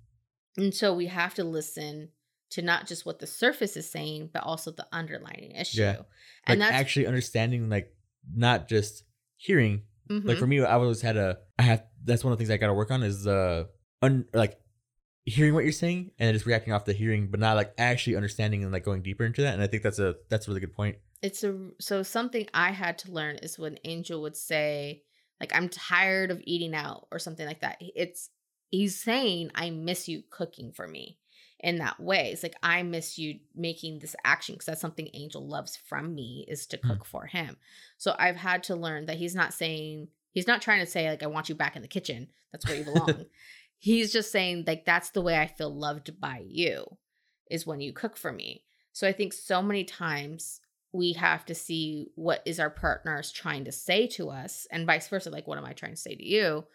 And 0.58 0.74
so 0.74 0.94
we 0.94 1.08
have 1.08 1.34
to 1.36 1.44
listen 1.44 2.10
to 2.52 2.62
not 2.62 2.88
just 2.88 3.06
what 3.06 3.20
the 3.20 3.28
surface 3.28 3.75
is 3.75 3.90
saying, 3.90 4.30
but 4.34 4.44
also 4.44 4.72
the 4.72 4.88
underlying 4.92 5.52
issue. 5.52 5.82
Yeah. 5.82 5.98
And 6.46 6.60
like 6.60 6.70
that's 6.70 6.80
actually 6.80 7.08
understanding 7.08 7.70
like 7.70 7.94
not 8.34 8.68
just 8.68 9.04
hearing 9.38 9.84
like 10.08 10.38
mhm. 10.38 10.40
for 10.40 10.48
me 10.48 10.62
i 10.62 10.74
always 10.74 11.02
had 11.02 11.18
a 11.18 11.38
i 11.58 11.64
have 11.64 11.84
that's 12.04 12.24
one 12.24 12.32
of 12.32 12.38
the 12.38 12.44
things 12.44 12.52
i 12.52 12.58
gotta 12.58 12.74
work 12.74 12.92
on 12.92 13.04
is 13.04 13.25
uh 13.25 13.64
un, 14.02 14.25
like 14.34 14.58
hearing 15.25 15.54
what 15.54 15.64
you're 15.64 15.74
saying 15.74 16.12
and 16.20 16.34
just 16.34 16.46
reacting 16.46 16.72
off 16.74 16.86
the 16.86 16.94
hearing 16.94 17.28
but 17.30 17.40
not 17.40 17.56
like 17.56 17.74
actually 17.78 18.16
understanding 18.16 18.64
and 18.64 18.72
like 18.72 18.86
going 18.86 19.02
deeper 19.02 19.25
into 19.25 19.42
that 19.42 19.54
and 19.54 19.64
i 19.64 19.68
think 19.68 19.84
that's 19.84 20.00
a 20.00 20.16
that's 20.30 20.48
a 20.48 20.50
really 20.50 20.62
good 20.62 20.74
point 20.74 20.96
it's 21.25 21.44
a 21.44 21.58
so 21.80 22.04
something 22.04 22.48
I 22.54 22.70
had 22.70 23.00
to 23.00 23.12
learn 23.12 23.38
is 23.38 23.58
when 23.58 23.80
Angel 23.84 24.22
would 24.22 24.38
say 24.38 25.02
like 25.40 25.56
I'm 25.56 25.70
tired 25.70 26.30
of 26.30 26.40
eating 26.44 26.75
out 26.75 27.08
or 27.12 27.18
something 27.18 27.48
like 27.48 27.62
that. 27.62 27.78
It's 27.80 28.30
he's 28.70 29.02
saying 29.02 29.50
I 29.56 29.72
miss 29.72 30.08
you 30.08 30.22
cooking 30.30 30.72
for 30.72 30.88
me 30.88 31.18
in 31.60 31.78
that 31.78 32.00
way. 32.00 32.32
It's 32.32 32.44
like 32.44 32.56
I 32.62 32.84
miss 32.84 33.18
you 33.18 33.40
making 33.56 34.00
this 34.00 34.16
action 34.24 34.56
because 34.56 34.66
that's 34.66 34.82
something 34.82 35.10
Angel 35.14 35.46
loves 35.46 35.76
from 35.78 36.14
me 36.14 36.46
is 36.48 36.66
to 36.68 36.78
Hmm. 36.78 36.90
cook 36.90 37.06
for 37.06 37.26
him. 37.26 37.58
So 37.98 38.16
I've 38.20 38.36
had 38.36 38.64
to 38.64 38.76
learn 38.76 39.06
that 39.06 39.18
he's 39.18 39.36
not 39.36 39.54
saying 39.54 40.10
he's 40.32 40.48
not 40.48 40.62
trying 40.62 40.82
to 40.82 40.92
say 40.92 41.10
like 41.10 41.24
I 41.24 41.28
want 41.28 41.50
you 41.50 41.56
back 41.56 41.76
in 41.76 41.82
the 41.82 41.88
kitchen. 41.88 42.28
That's 42.52 42.68
where 42.68 42.78
you 42.78 42.84
belong. 42.84 43.26
he's 43.78 44.12
just 44.12 44.32
saying 44.32 44.66
like 44.68 44.86
that's 44.86 45.12
the 45.12 45.22
way 45.22 45.38
I 45.38 45.48
feel 45.48 45.74
loved 45.74 46.20
by 46.20 46.44
you 46.46 46.98
is 47.50 47.66
when 47.66 47.82
you 47.82 47.94
cook 47.94 48.18
for 48.18 48.32
me. 48.32 48.64
So 48.92 49.08
I 49.08 49.12
think 49.12 49.34
so 49.34 49.62
many 49.62 49.84
times 49.84 50.62
we 50.92 51.14
have 51.14 51.46
to 51.46 51.56
see 51.56 52.08
what 52.16 52.42
is 52.46 52.60
our 52.60 52.70
partners 52.70 53.32
trying 53.32 53.66
to 53.66 53.72
say 53.72 54.08
to 54.08 54.30
us 54.30 54.66
and 54.72 54.88
vice 54.88 55.08
versa 55.10 55.30
like 55.30 55.46
what 55.48 55.58
am 55.58 55.66
I 55.66 55.74
trying 55.74 55.92
to 55.92 55.98
say 55.98 56.16
to 56.16 56.26
you 56.26 56.66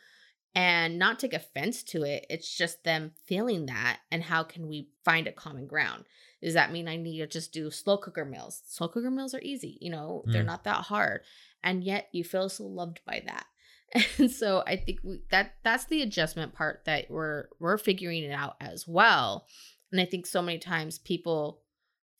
and 0.54 0.98
not 0.98 1.18
take 1.18 1.32
offense 1.32 1.82
to 1.84 2.02
it. 2.02 2.26
It's 2.28 2.56
just 2.56 2.82
them 2.84 3.12
feeling 3.26 3.66
that 3.66 4.00
and 4.10 4.22
how 4.22 4.42
can 4.42 4.66
we 4.68 4.88
find 5.04 5.26
a 5.26 5.32
common 5.32 5.66
ground? 5.66 6.04
Does 6.42 6.54
that 6.54 6.72
mean 6.72 6.88
I 6.88 6.96
need 6.96 7.18
to 7.18 7.26
just 7.26 7.52
do 7.52 7.70
slow 7.70 7.98
cooker 7.98 8.24
meals? 8.24 8.62
Slow 8.66 8.88
cooker 8.88 9.10
meals 9.10 9.34
are 9.34 9.40
easy, 9.42 9.78
you 9.80 9.90
know, 9.90 10.24
they're 10.26 10.42
Mm. 10.42 10.46
not 10.46 10.64
that 10.64 10.84
hard. 10.86 11.20
And 11.62 11.84
yet 11.84 12.08
you 12.12 12.24
feel 12.24 12.48
so 12.48 12.64
loved 12.64 13.00
by 13.06 13.22
that. 13.26 13.46
And 14.18 14.30
so 14.30 14.62
I 14.66 14.76
think 14.76 15.00
we, 15.02 15.22
that 15.30 15.54
that's 15.64 15.84
the 15.86 16.02
adjustment 16.02 16.54
part 16.54 16.84
that 16.86 17.10
we're 17.10 17.48
we're 17.58 17.76
figuring 17.78 18.22
it 18.22 18.32
out 18.32 18.56
as 18.60 18.86
well. 18.88 19.46
And 19.92 20.00
I 20.00 20.04
think 20.04 20.26
so 20.26 20.40
many 20.40 20.58
times 20.58 20.98
people 20.98 21.62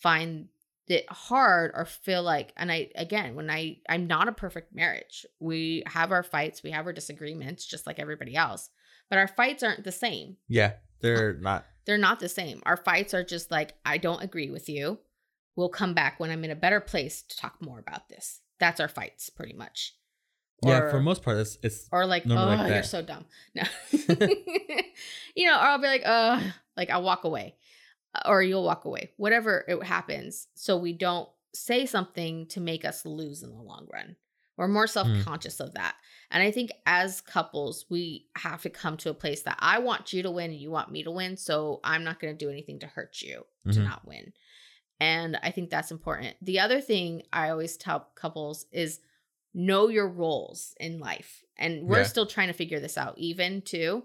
find 0.00 0.48
it 0.90 1.10
hard 1.10 1.72
or 1.74 1.84
feel 1.84 2.22
like 2.22 2.52
and 2.56 2.70
I 2.70 2.90
again 2.94 3.34
when 3.34 3.50
I 3.50 3.78
I'm 3.88 4.06
not 4.06 4.28
a 4.28 4.32
perfect 4.32 4.74
marriage. 4.74 5.26
We 5.38 5.82
have 5.86 6.12
our 6.12 6.22
fights, 6.22 6.62
we 6.62 6.70
have 6.70 6.86
our 6.86 6.92
disagreements 6.92 7.66
just 7.66 7.86
like 7.86 7.98
everybody 7.98 8.36
else. 8.36 8.70
But 9.08 9.18
our 9.18 9.28
fights 9.28 9.62
aren't 9.62 9.84
the 9.84 9.92
same. 9.92 10.36
yeah 10.48 10.74
they're 11.00 11.34
not 11.34 11.64
They're 11.86 11.98
not 11.98 12.20
the 12.20 12.28
same. 12.28 12.62
Our 12.66 12.76
fights 12.76 13.14
are 13.14 13.24
just 13.24 13.50
like 13.50 13.74
I 13.84 13.98
don't 13.98 14.22
agree 14.22 14.50
with 14.50 14.68
you. 14.68 14.98
We'll 15.56 15.68
come 15.68 15.94
back 15.94 16.20
when 16.20 16.30
I'm 16.30 16.44
in 16.44 16.50
a 16.50 16.56
better 16.56 16.80
place 16.80 17.22
to 17.22 17.36
talk 17.36 17.60
more 17.60 17.78
about 17.78 18.08
this. 18.08 18.40
That's 18.58 18.80
our 18.80 18.88
fights 18.88 19.30
pretty 19.30 19.54
much. 19.54 19.94
yeah 20.62 20.90
for 20.90 21.00
most 21.00 21.22
part 21.22 21.38
it's 21.38 21.58
it's 21.62 21.88
or 21.90 22.04
like, 22.06 22.24
oh, 22.28 22.34
like 22.34 22.72
you're 22.72 22.82
so 22.82 23.02
dumb. 23.02 23.24
No, 23.54 23.62
you 25.34 25.46
know, 25.46 25.56
or 25.56 25.66
I'll 25.66 25.78
be 25.78 25.86
like, 25.86 26.02
uh, 26.04 26.40
like 26.76 26.90
I'll 26.90 27.02
walk 27.02 27.24
away, 27.24 27.56
or 28.26 28.42
you'll 28.42 28.64
walk 28.64 28.84
away, 28.84 29.12
whatever 29.16 29.64
it 29.68 29.82
happens. 29.84 30.48
So 30.54 30.76
we 30.76 30.92
don't 30.92 31.28
say 31.54 31.86
something 31.86 32.46
to 32.48 32.60
make 32.60 32.84
us 32.84 33.04
lose 33.04 33.42
in 33.42 33.50
the 33.50 33.60
long 33.62 33.86
run. 33.92 34.16
We're 34.56 34.68
more 34.68 34.86
self 34.86 35.08
conscious 35.22 35.58
of 35.60 35.72
that. 35.74 35.94
And 36.30 36.42
I 36.42 36.50
think 36.50 36.70
as 36.84 37.20
couples, 37.22 37.86
we 37.88 38.26
have 38.36 38.62
to 38.62 38.70
come 38.70 38.96
to 38.98 39.10
a 39.10 39.14
place 39.14 39.42
that 39.42 39.56
I 39.58 39.78
want 39.78 40.12
you 40.12 40.22
to 40.22 40.30
win 40.30 40.50
and 40.50 40.60
you 40.60 40.70
want 40.70 40.92
me 40.92 41.02
to 41.04 41.10
win. 41.10 41.36
So 41.36 41.80
I'm 41.82 42.04
not 42.04 42.20
going 42.20 42.36
to 42.36 42.44
do 42.44 42.50
anything 42.50 42.78
to 42.80 42.86
hurt 42.86 43.22
you 43.22 43.46
to 43.72 43.78
Mhm. 43.78 43.84
not 43.84 44.06
win. 44.06 44.32
And 45.00 45.38
I 45.42 45.50
think 45.50 45.70
that's 45.70 45.90
important. 45.90 46.36
The 46.42 46.60
other 46.60 46.80
thing 46.82 47.22
I 47.32 47.48
always 47.48 47.78
tell 47.78 48.00
couples 48.14 48.66
is 48.70 49.00
know 49.54 49.88
your 49.88 50.08
roles 50.08 50.74
in 50.78 51.00
life. 51.00 51.42
And 51.56 51.86
we're 51.86 51.98
Yeah. 52.00 52.04
still 52.04 52.26
trying 52.26 52.48
to 52.48 52.52
figure 52.54 52.80
this 52.80 52.98
out, 52.98 53.16
even 53.16 53.62
too. 53.62 54.04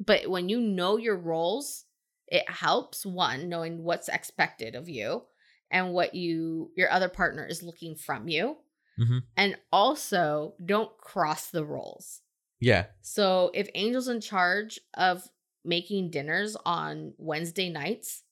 But 0.00 0.28
when 0.28 0.48
you 0.48 0.60
know 0.60 0.96
your 0.96 1.16
roles, 1.16 1.84
it 2.30 2.48
helps 2.48 3.04
one 3.06 3.48
knowing 3.48 3.82
what's 3.82 4.08
expected 4.08 4.74
of 4.74 4.88
you 4.88 5.22
and 5.70 5.92
what 5.92 6.14
you 6.14 6.70
your 6.76 6.90
other 6.90 7.08
partner 7.08 7.46
is 7.46 7.62
looking 7.62 7.94
from 7.96 8.28
you. 8.28 8.56
Mhm. 8.98 9.22
And 9.36 9.56
also 9.72 10.54
don't 10.64 10.96
cross 10.98 11.50
the 11.50 11.64
roles. 11.64 12.22
yeah 12.60 12.86
So 13.02 13.50
if 13.54 13.68
Angel's 13.74 14.08
in 14.08 14.20
charge 14.20 14.80
of 14.94 15.28
making 15.64 16.10
dinners 16.10 16.56
on 16.64 17.14
Wednesday 17.18 17.68
nights, 17.70 18.24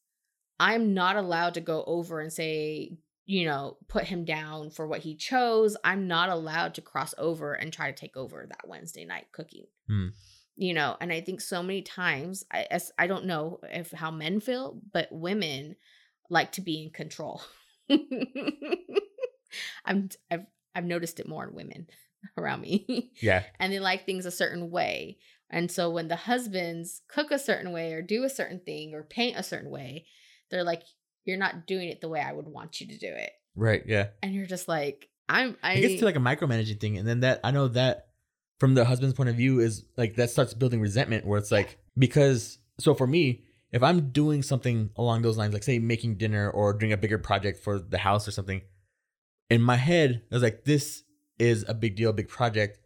I'm 0.59 0.95
not 0.95 1.17
allowed 1.17 1.55
to 1.55 1.61
go 1.61 1.85
over 1.85 2.21
and 2.21 2.33
say, 2.33 2.99
you 3.27 3.45
know, 3.45 3.77
put 3.89 4.05
him 4.05 4.25
down 4.25 4.71
for 4.71 4.87
what 4.87 5.01
he 5.01 5.15
chose. 5.17 5.77
I'm 5.85 6.07
not 6.09 6.29
allowed 6.31 6.75
to 6.75 6.81
cross 6.83 7.15
over 7.19 7.55
and 7.55 7.73
try 7.73 7.91
to 7.91 7.97
take 7.97 8.17
over 8.17 8.47
that 8.49 8.67
Wednesday 8.69 9.05
night 9.05 9.27
cooking. 9.33 9.67
Hmm. 9.87 10.09
You 10.57 10.73
know, 10.73 10.97
and 11.01 11.13
I 11.13 11.21
think 11.21 11.41
so 11.43 11.63
many 11.63 11.83
times, 11.83 12.45
I 12.51 12.67
as, 12.71 12.91
I 12.99 13.07
don't 13.07 13.27
know 13.27 13.61
if 13.65 13.91
how 13.93 14.11
men 14.11 14.41
feel, 14.41 14.81
but 14.93 15.09
women 15.13 15.77
like 16.31 16.53
to 16.53 16.61
be 16.63 16.83
in 16.83 16.91
control. 16.91 17.43
I'm 19.85 20.09
I've 20.31 20.47
I've 20.75 20.85
noticed 20.85 21.21
it 21.21 21.29
more 21.29 21.45
in 21.47 21.55
women 21.55 21.87
around 22.37 22.61
me 22.61 23.13
yeah 23.23 23.45
and 23.61 23.73
they 23.73 23.79
like 23.79 24.05
things 24.05 24.27
a 24.27 24.31
certain 24.31 24.71
way. 24.71 25.19
And 25.49 25.71
so 25.71 25.91
when 25.91 26.09
the 26.09 26.17
husbands 26.17 27.03
cook 27.09 27.31
a 27.31 27.39
certain 27.39 27.71
way 27.71 27.93
or 27.93 28.03
do 28.03 28.25
a 28.25 28.29
certain 28.29 28.59
thing 28.59 28.95
or 28.95 29.05
paint 29.05 29.39
a 29.39 29.45
certain 29.45 29.71
way, 29.71 30.07
they're 30.51 30.65
like, 30.65 30.83
You're 31.25 31.39
not 31.39 31.67
doing 31.67 31.89
it 31.89 32.01
the 32.01 32.09
way 32.09 32.21
I 32.21 32.33
would 32.33 32.49
want 32.49 32.81
you 32.81 32.89
to 32.89 32.99
do 32.99 33.07
it. 33.07 33.31
right 33.55 33.83
yeah 33.87 34.09
And 34.23 34.35
you're 34.35 34.47
just 34.47 34.69
like, 34.69 35.09
I'm 35.29 35.57
I 35.63 35.75
it 35.75 35.81
gets 35.83 36.01
to 36.01 36.05
like 36.07 36.17
a 36.17 36.21
micromanaging 36.21 36.81
thing 36.81 36.99
and 36.99 37.07
then 37.07 37.21
that 37.21 37.41
i 37.43 37.51
know 37.51 37.67
that 37.69 38.09
from 38.59 38.75
the 38.75 38.85
husband's 38.85 39.15
point 39.15 39.29
of 39.29 39.37
view 39.37 39.61
is 39.61 39.85
like 39.97 40.17
that 40.17 40.31
starts 40.31 40.55
building 40.55 40.81
resentment 40.81 41.27
where 41.27 41.39
it's 41.39 41.53
like 41.53 41.79
because 41.99 42.59
so 42.79 42.95
for 42.95 43.07
me 43.07 43.45
if 43.73 43.83
i'm 43.83 44.11
doing 44.11 44.43
something 44.43 44.91
along 44.97 45.23
those 45.23 45.37
lines 45.37 45.53
like 45.53 45.63
say 45.63 45.79
making 45.79 46.17
dinner 46.17 46.51
or 46.51 46.73
doing 46.73 46.93
a 46.93 46.97
bigger 46.97 47.19
project 47.19 47.63
for 47.63 47.79
the 47.79 47.99
house 47.99 48.27
or 48.27 48.31
something 48.31 48.63
in 49.51 49.61
my 49.61 49.77
head 49.77 50.23
i 50.31 50.35
was 50.35 50.43
like 50.43 50.65
this 50.65 51.03
is 51.39 51.65
a 51.69 51.75
big 51.75 51.97
deal 51.97 52.11
a 52.11 52.13
big 52.15 52.29
project 52.29 52.79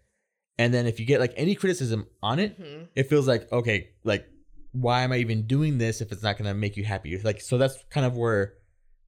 and 0.59 0.75
then 0.75 0.87
if 0.87 0.99
you 1.01 1.07
get 1.07 1.21
like 1.21 1.33
any 1.37 1.55
criticism 1.55 2.07
on 2.23 2.39
it 2.39 2.61
Mhm. 2.61 2.89
it 2.97 3.09
feels 3.09 3.29
like 3.29 3.51
okay 3.53 3.91
like 4.05 4.27
why 4.73 5.03
am 5.03 5.13
i 5.13 5.17
even 5.19 5.47
doing 5.47 5.79
this 5.79 6.01
if 6.01 6.11
it's 6.13 6.23
not 6.23 6.37
going 6.39 6.49
to 6.49 6.55
make 6.55 6.77
you 6.77 6.85
happy 6.85 7.17
like 7.23 7.41
so 7.41 7.59
that's 7.59 7.77
kind 7.91 8.07
of 8.07 8.17
where 8.17 8.55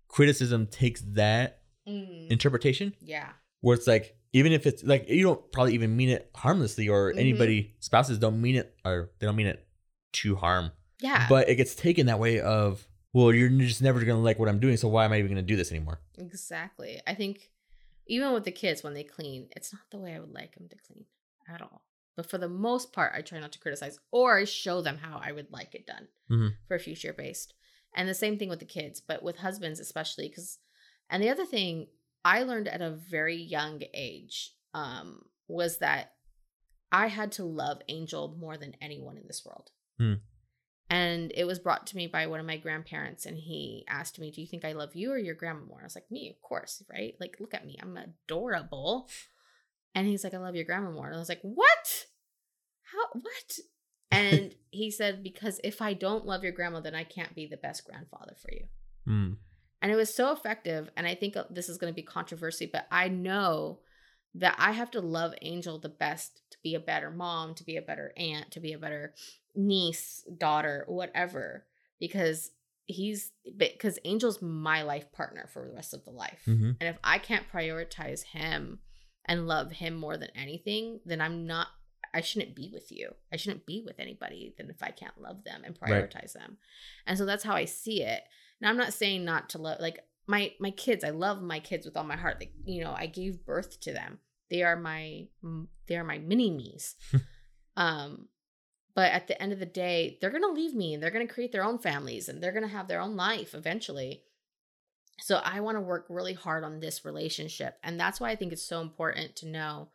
criticism 0.09 0.67
takes 0.67 1.03
that 1.15 1.59
Mm. 1.89 2.31
interpretation 2.31 2.95
yeah. 3.01 3.31
where 3.61 3.75
it's 3.77 3.89
like 3.89 4.15
even 4.33 4.53
if 4.53 4.67
it's 4.67 4.83
like 4.85 5.09
you 5.09 5.23
don't 5.23 5.53
probably 5.53 5.75
even 5.75 5.97
mean 5.97 6.09
it 6.09 6.31
harmlessly 6.35 6.89
or 6.89 7.13
Mhm. 7.13 7.19
anybody 7.19 7.75
spouses 7.81 8.19
don't 8.19 8.41
mean 8.41 8.57
it 8.57 8.75
or 8.85 9.11
they 9.19 9.27
don't 9.27 9.37
mean 9.37 9.47
it 9.47 9.67
to 10.13 10.37
harm 10.37 10.73
Yeah. 11.01 11.27
but 11.29 11.49
it 11.49 11.57
gets 11.57 11.75
taken 11.75 12.07
that 12.07 12.19
way 12.19 12.41
of 12.41 12.87
well 13.13 13.33
you're 13.33 13.49
just 13.51 13.83
never 13.83 14.01
gonna 14.05 14.21
like 14.21 14.39
what 14.39 14.49
i'm 14.49 14.61
doing 14.61 14.77
so 14.77 14.89
why 14.89 15.05
am 15.05 15.13
i 15.13 15.19
even 15.19 15.31
gonna 15.31 15.43
do 15.43 15.57
this 15.57 15.71
anymore 15.71 16.01
exactly. 16.19 17.01
I 17.07 17.15
think 17.15 17.51
even 18.07 18.33
with 18.33 18.45
the 18.45 18.51
kids 18.53 18.83
when 18.83 18.95
they 18.95 19.05
clean, 19.05 19.49
it's 19.55 19.73
not 19.73 19.83
the 19.91 19.99
way 19.99 20.13
I 20.15 20.19
would 20.21 20.33
like 20.33 20.55
them 20.57 20.69
to 20.69 20.77
clean 20.77 21.05
at 21.49 21.63
all. 21.63 21.85
But 22.17 22.29
for 22.29 22.37
the 22.37 22.49
most 22.49 22.93
part, 22.93 23.13
I 23.15 23.23
try 23.23 23.39
not 23.39 23.53
to 23.53 23.59
criticize 23.61 23.99
or 24.11 24.39
I 24.39 24.45
show 24.45 24.83
them 24.83 24.99
how 24.99 25.21
I 25.23 25.31
would 25.33 25.51
like 25.53 25.75
it 25.75 25.87
done 25.87 26.09
Mhm. 26.31 26.57
for 26.67 26.79
future 26.81 27.13
based. 27.13 27.55
And 27.95 28.09
the 28.09 28.15
same 28.15 28.39
thing 28.39 28.49
with 28.49 28.59
the 28.59 28.65
kids, 28.65 29.01
but 29.01 29.23
with 29.23 29.37
husbands 29.37 29.79
especially 29.79 30.29
because 30.29 30.59
and 31.09 31.23
the 31.23 31.29
other 31.29 31.47
thing 31.47 31.87
I 32.25 32.43
learned 32.43 32.69
at 32.69 32.81
a 32.81 32.91
very 32.91 33.37
young 33.37 33.83
age 33.95 34.53
um 34.75 35.23
was 35.49 35.79
that 35.79 36.13
I 36.93 37.07
had 37.07 37.33
to 37.33 37.45
love 37.45 37.81
Angel 37.89 38.37
more 38.39 38.57
than 38.57 38.77
anyone 38.81 39.17
in 39.17 39.27
this 39.27 39.43
world. 39.45 39.71
Hmm. 39.99 40.15
And 40.91 41.33
it 41.35 41.45
was 41.45 41.59
brought 41.59 41.87
to 41.87 41.97
me 41.97 42.07
by 42.07 42.27
one 42.27 42.39
of 42.39 42.45
my 42.45 42.59
grandparents, 42.59 43.25
and 43.25 43.39
he 43.39 43.87
asked 43.89 44.19
me, 44.19 44.31
Do 44.31 44.43
you 44.43 44.47
think 44.47 44.67
I 44.67 44.73
love 44.73 44.95
you 44.95 45.11
or 45.11 45.17
your 45.17 45.35
grandma 45.35 45.65
more? 45.65 45.81
I 45.81 45.85
was 45.85 45.95
like, 45.95 46.11
Me, 46.11 46.29
of 46.29 46.41
course, 46.43 46.83
right? 46.93 47.15
Like, 47.19 47.37
look 47.41 47.55
at 47.55 47.65
me, 47.65 47.79
I'm 47.83 47.97
adorable. 47.97 49.09
And 49.95 50.07
he's 50.07 50.23
like, 50.23 50.35
I 50.35 50.39
love 50.39 50.55
your 50.55 50.67
grandma 50.67 50.91
more. 50.91 51.07
And 51.07 51.17
I 51.17 51.19
was 51.19 51.31
like, 51.31 51.41
What? 51.43 52.07
How? 52.93 53.21
What? 53.21 53.59
And 54.15 54.55
he 54.69 54.91
said, 54.91 55.23
Because 55.23 55.59
if 55.65 55.81
I 55.81 55.95
don't 55.95 56.27
love 56.27 56.43
your 56.43 56.53
grandma, 56.53 56.81
then 56.81 56.95
I 56.95 57.03
can't 57.03 57.35
be 57.35 57.47
the 57.47 57.57
best 57.57 57.87
grandfather 57.87 58.35
for 58.39 58.51
you. 58.53 58.67
Mm. 59.09 59.37
And 59.83 59.91
it 59.93 59.97
was 59.97 60.15
so 60.15 60.33
effective. 60.33 60.89
And 60.97 61.07
I 61.07 61.15
think 61.17 61.37
uh, 61.37 61.45
this 61.51 61.69
is 61.69 61.77
going 61.77 61.93
to 61.93 61.97
be 61.97 62.03
controversy, 62.03 62.71
but 62.73 62.87
I 62.91 63.09
know 63.09 63.81
that 64.35 64.55
I 64.59 64.71
have 64.73 64.91
to 64.93 65.01
love 65.01 65.35
Angel 65.43 65.79
the 65.79 65.89
best 65.91 66.41
to 66.53 66.59
be 66.63 66.75
a 66.75 66.81
better 66.81 67.11
mom, 67.11 67.55
to 67.57 67.65
be 67.65 67.77
a 67.77 67.83
better 67.83 68.13
aunt, 68.17 68.53
to 68.53 68.61
be 68.61 68.73
a 68.73 68.79
better 68.79 69.13
niece, 69.55 70.25
daughter, 70.39 70.85
whatever, 70.89 71.67
because 72.01 72.53
he's 72.87 73.33
because 73.57 73.99
Angel's 74.05 74.41
my 74.41 74.83
life 74.83 75.11
partner 75.13 75.49
for 75.53 75.67
the 75.67 75.75
rest 75.75 75.95
of 75.95 76.05
the 76.05 76.11
life. 76.11 76.43
Mhm. 76.47 76.77
And 76.81 76.89
if 76.89 76.97
I 77.05 77.19
can't 77.19 77.49
prioritize 77.53 78.23
him 78.23 78.81
and 79.27 79.47
love 79.47 79.73
him 79.73 79.95
more 79.95 80.17
than 80.17 80.31
anything, 80.35 81.01
then 81.05 81.21
I'm 81.21 81.47
not 81.47 81.69
I 82.15 82.21
shouldn't 82.21 82.55
be 82.55 82.69
with 82.71 82.93
you. 82.93 83.15
I 83.33 83.37
shouldn't 83.37 83.65
be 83.65 83.81
with 83.81 83.99
anybody 83.99 84.55
then 84.59 84.69
if 84.69 84.83
I 84.83 84.91
can't 84.91 85.19
love 85.19 85.45
them 85.45 85.63
and 85.65 85.79
Right. 85.81 86.11
prioritize 86.11 86.33
them. 86.35 86.59
And 87.07 87.17
so 87.17 87.25
that's 87.25 87.45
how 87.45 87.55
I 87.55 87.65
see 87.65 88.03
it. 88.03 88.23
Now 88.63 88.71
I'm 88.71 88.77
not 88.77 88.95
saying 88.95 89.25
not 89.25 89.51
to 89.51 89.59
love 89.59 89.81
like 89.81 89.99
my 90.27 90.53
my 90.61 90.71
kids. 90.71 91.05
I 91.05 91.11
love 91.11 91.43
my 91.43 91.59
kids 91.59 91.85
with 91.85 91.97
all 91.97 92.05
my 92.05 92.17
heart. 92.17 92.39
Like 92.41 92.53
you 92.65 92.83
know, 92.83 92.95
I 92.97 93.07
gave 93.07 93.45
birth 93.45 93.81
to 93.81 93.93
them. 93.93 94.21
They 94.49 94.63
are 94.63 94.77
my 94.77 95.27
they 95.89 95.97
are 95.97 96.05
my 96.05 96.19
mini 96.19 96.51
me's. 96.51 96.95
um, 97.77 98.29
but 98.95 99.11
at 99.11 99.27
the 99.27 99.41
end 99.43 99.53
of 99.53 99.59
the 99.59 99.67
day, 99.67 100.19
they're 100.21 100.31
gonna 100.31 100.53
leave 100.53 100.75
me 100.75 100.95
and 100.95 101.03
they're 101.03 101.11
gonna 101.11 101.27
create 101.27 101.51
their 101.51 101.65
own 101.65 101.79
families 101.79 102.29
and 102.29 102.41
they're 102.41 102.53
gonna 102.53 102.69
have 102.69 102.87
their 102.87 103.01
own 103.01 103.17
life 103.17 103.53
eventually. 103.53 104.23
So 105.21 105.41
I 105.45 105.61
want 105.61 105.77
to 105.77 105.81
work 105.81 106.07
really 106.09 106.33
hard 106.33 106.65
on 106.65 106.81
this 106.81 107.05
relationship. 107.05 107.79
And 107.83 107.99
that's 107.99 108.21
why 108.21 108.31
I 108.31 108.37
think 108.37 108.53
it's 108.53 108.67
so 108.67 108.81
important 108.81 109.37
to 109.37 109.49
know 109.49 109.89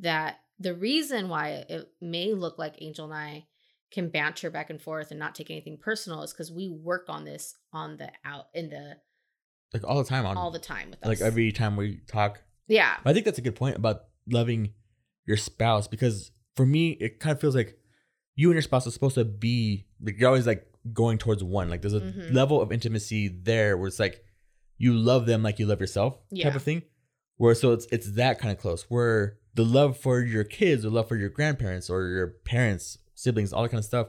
that 0.00 0.40
the 0.58 0.74
reason 0.74 1.28
why 1.28 1.64
it 1.68 1.92
may 2.00 2.32
look 2.32 2.58
like 2.58 2.80
Angel 2.80 3.06
and 3.06 3.14
I 3.14 3.46
can 3.90 4.08
banter 4.10 4.50
back 4.50 4.70
and 4.70 4.80
forth 4.80 5.10
and 5.10 5.18
not 5.18 5.34
take 5.34 5.50
anything 5.50 5.76
personal 5.78 6.22
is 6.22 6.32
because 6.32 6.52
we 6.52 6.68
work 6.68 7.06
on 7.08 7.24
this 7.24 7.54
on 7.72 7.96
the 7.96 8.10
out 8.24 8.46
in 8.54 8.68
the 8.68 8.96
Like 9.72 9.84
all 9.84 10.02
the 10.02 10.08
time 10.08 10.26
on 10.26 10.36
all 10.36 10.50
the 10.50 10.58
time 10.58 10.90
with 10.90 11.02
us. 11.02 11.08
like 11.08 11.20
every 11.20 11.52
time 11.52 11.76
we 11.76 12.00
talk. 12.06 12.42
yeah. 12.66 12.96
I 13.04 13.12
think 13.12 13.24
that's 13.24 13.38
a 13.38 13.42
good 13.42 13.56
point 13.56 13.76
about 13.76 14.02
loving 14.30 14.72
your 15.26 15.36
spouse 15.38 15.88
because 15.88 16.30
for 16.56 16.66
me 16.66 16.90
it 17.00 17.18
kind 17.20 17.34
of 17.34 17.40
feels 17.40 17.54
like 17.56 17.78
you 18.34 18.48
and 18.50 18.54
your 18.54 18.62
spouse 18.62 18.86
are 18.86 18.90
supposed 18.90 19.14
to 19.16 19.24
be 19.24 19.86
like 20.02 20.18
you're 20.18 20.28
always 20.28 20.46
like 20.46 20.66
going 20.92 21.18
towards 21.18 21.42
one. 21.42 21.68
Like 21.70 21.80
there's 21.82 21.94
a 21.94 22.00
Mhm. 22.00 22.32
level 22.32 22.60
of 22.62 22.70
intimacy 22.72 23.28
there 23.28 23.76
where 23.76 23.88
it's 23.88 23.98
like 23.98 24.22
you 24.76 24.92
love 24.92 25.26
them 25.26 25.42
like 25.42 25.58
you 25.58 25.66
love 25.66 25.80
yourself 25.80 26.18
Yeah. 26.30 26.44
type 26.44 26.54
of 26.56 26.62
thing. 26.62 26.82
Where 27.36 27.54
so 27.54 27.72
it's 27.72 27.86
it's 27.90 28.12
that 28.12 28.38
kind 28.38 28.52
of 28.52 28.58
close. 28.58 28.82
Where 28.90 29.38
the 29.54 29.64
love 29.64 29.96
for 29.98 30.20
your 30.20 30.44
kids 30.44 30.84
or 30.84 30.90
love 30.90 31.08
for 31.08 31.16
your 31.16 31.28
grandparents 31.30 31.88
or 31.90 32.06
your 32.08 32.28
parents, 32.44 32.98
siblings, 33.18 33.52
all 33.52 33.62
that 33.62 33.70
kind 33.70 33.78
of 33.78 33.84
stuff, 33.84 34.08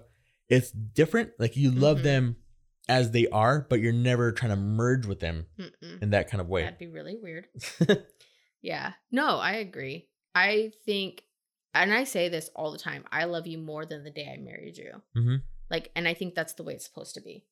it's 0.49 0.71
different. 0.71 1.31
Like 1.39 1.55
you 1.57 1.71
love 1.71 1.99
Mhm. 1.99 2.03
them 2.03 2.35
as 2.87 3.11
they 3.11 3.27
are, 3.27 3.65
but 3.69 3.79
you're 3.79 3.93
never 3.93 4.31
trying 4.31 4.49
to 4.51 4.55
merge 4.55 5.05
with 5.05 5.19
them 5.19 5.45
Mm-mm. 5.59 6.01
in 6.01 6.09
that 6.11 6.29
kind 6.29 6.41
of 6.41 6.47
way. 6.49 6.63
That'd 6.63 6.79
be 6.79 6.87
really 6.87 7.15
weird. 7.15 7.47
Yeah. 8.61 8.93
No, 9.09 9.37
I 9.37 9.53
agree. 9.53 10.09
I 10.35 10.73
think, 10.85 11.23
and 11.73 11.93
I 11.93 12.03
say 12.03 12.27
this 12.27 12.49
all 12.55 12.71
the 12.73 12.77
time 12.77 13.05
I 13.11 13.23
love 13.23 13.47
you 13.47 13.57
more 13.57 13.85
than 13.85 14.03
the 14.03 14.11
day 14.11 14.29
I 14.33 14.37
married 14.37 14.77
you. 14.77 15.01
Mhm. 15.15 15.43
Like, 15.69 15.91
and 15.95 16.07
I 16.07 16.13
think 16.13 16.35
that's 16.35 16.53
the 16.53 16.63
way 16.63 16.73
it's 16.73 16.85
supposed 16.85 17.15
to 17.15 17.21
be. 17.21 17.45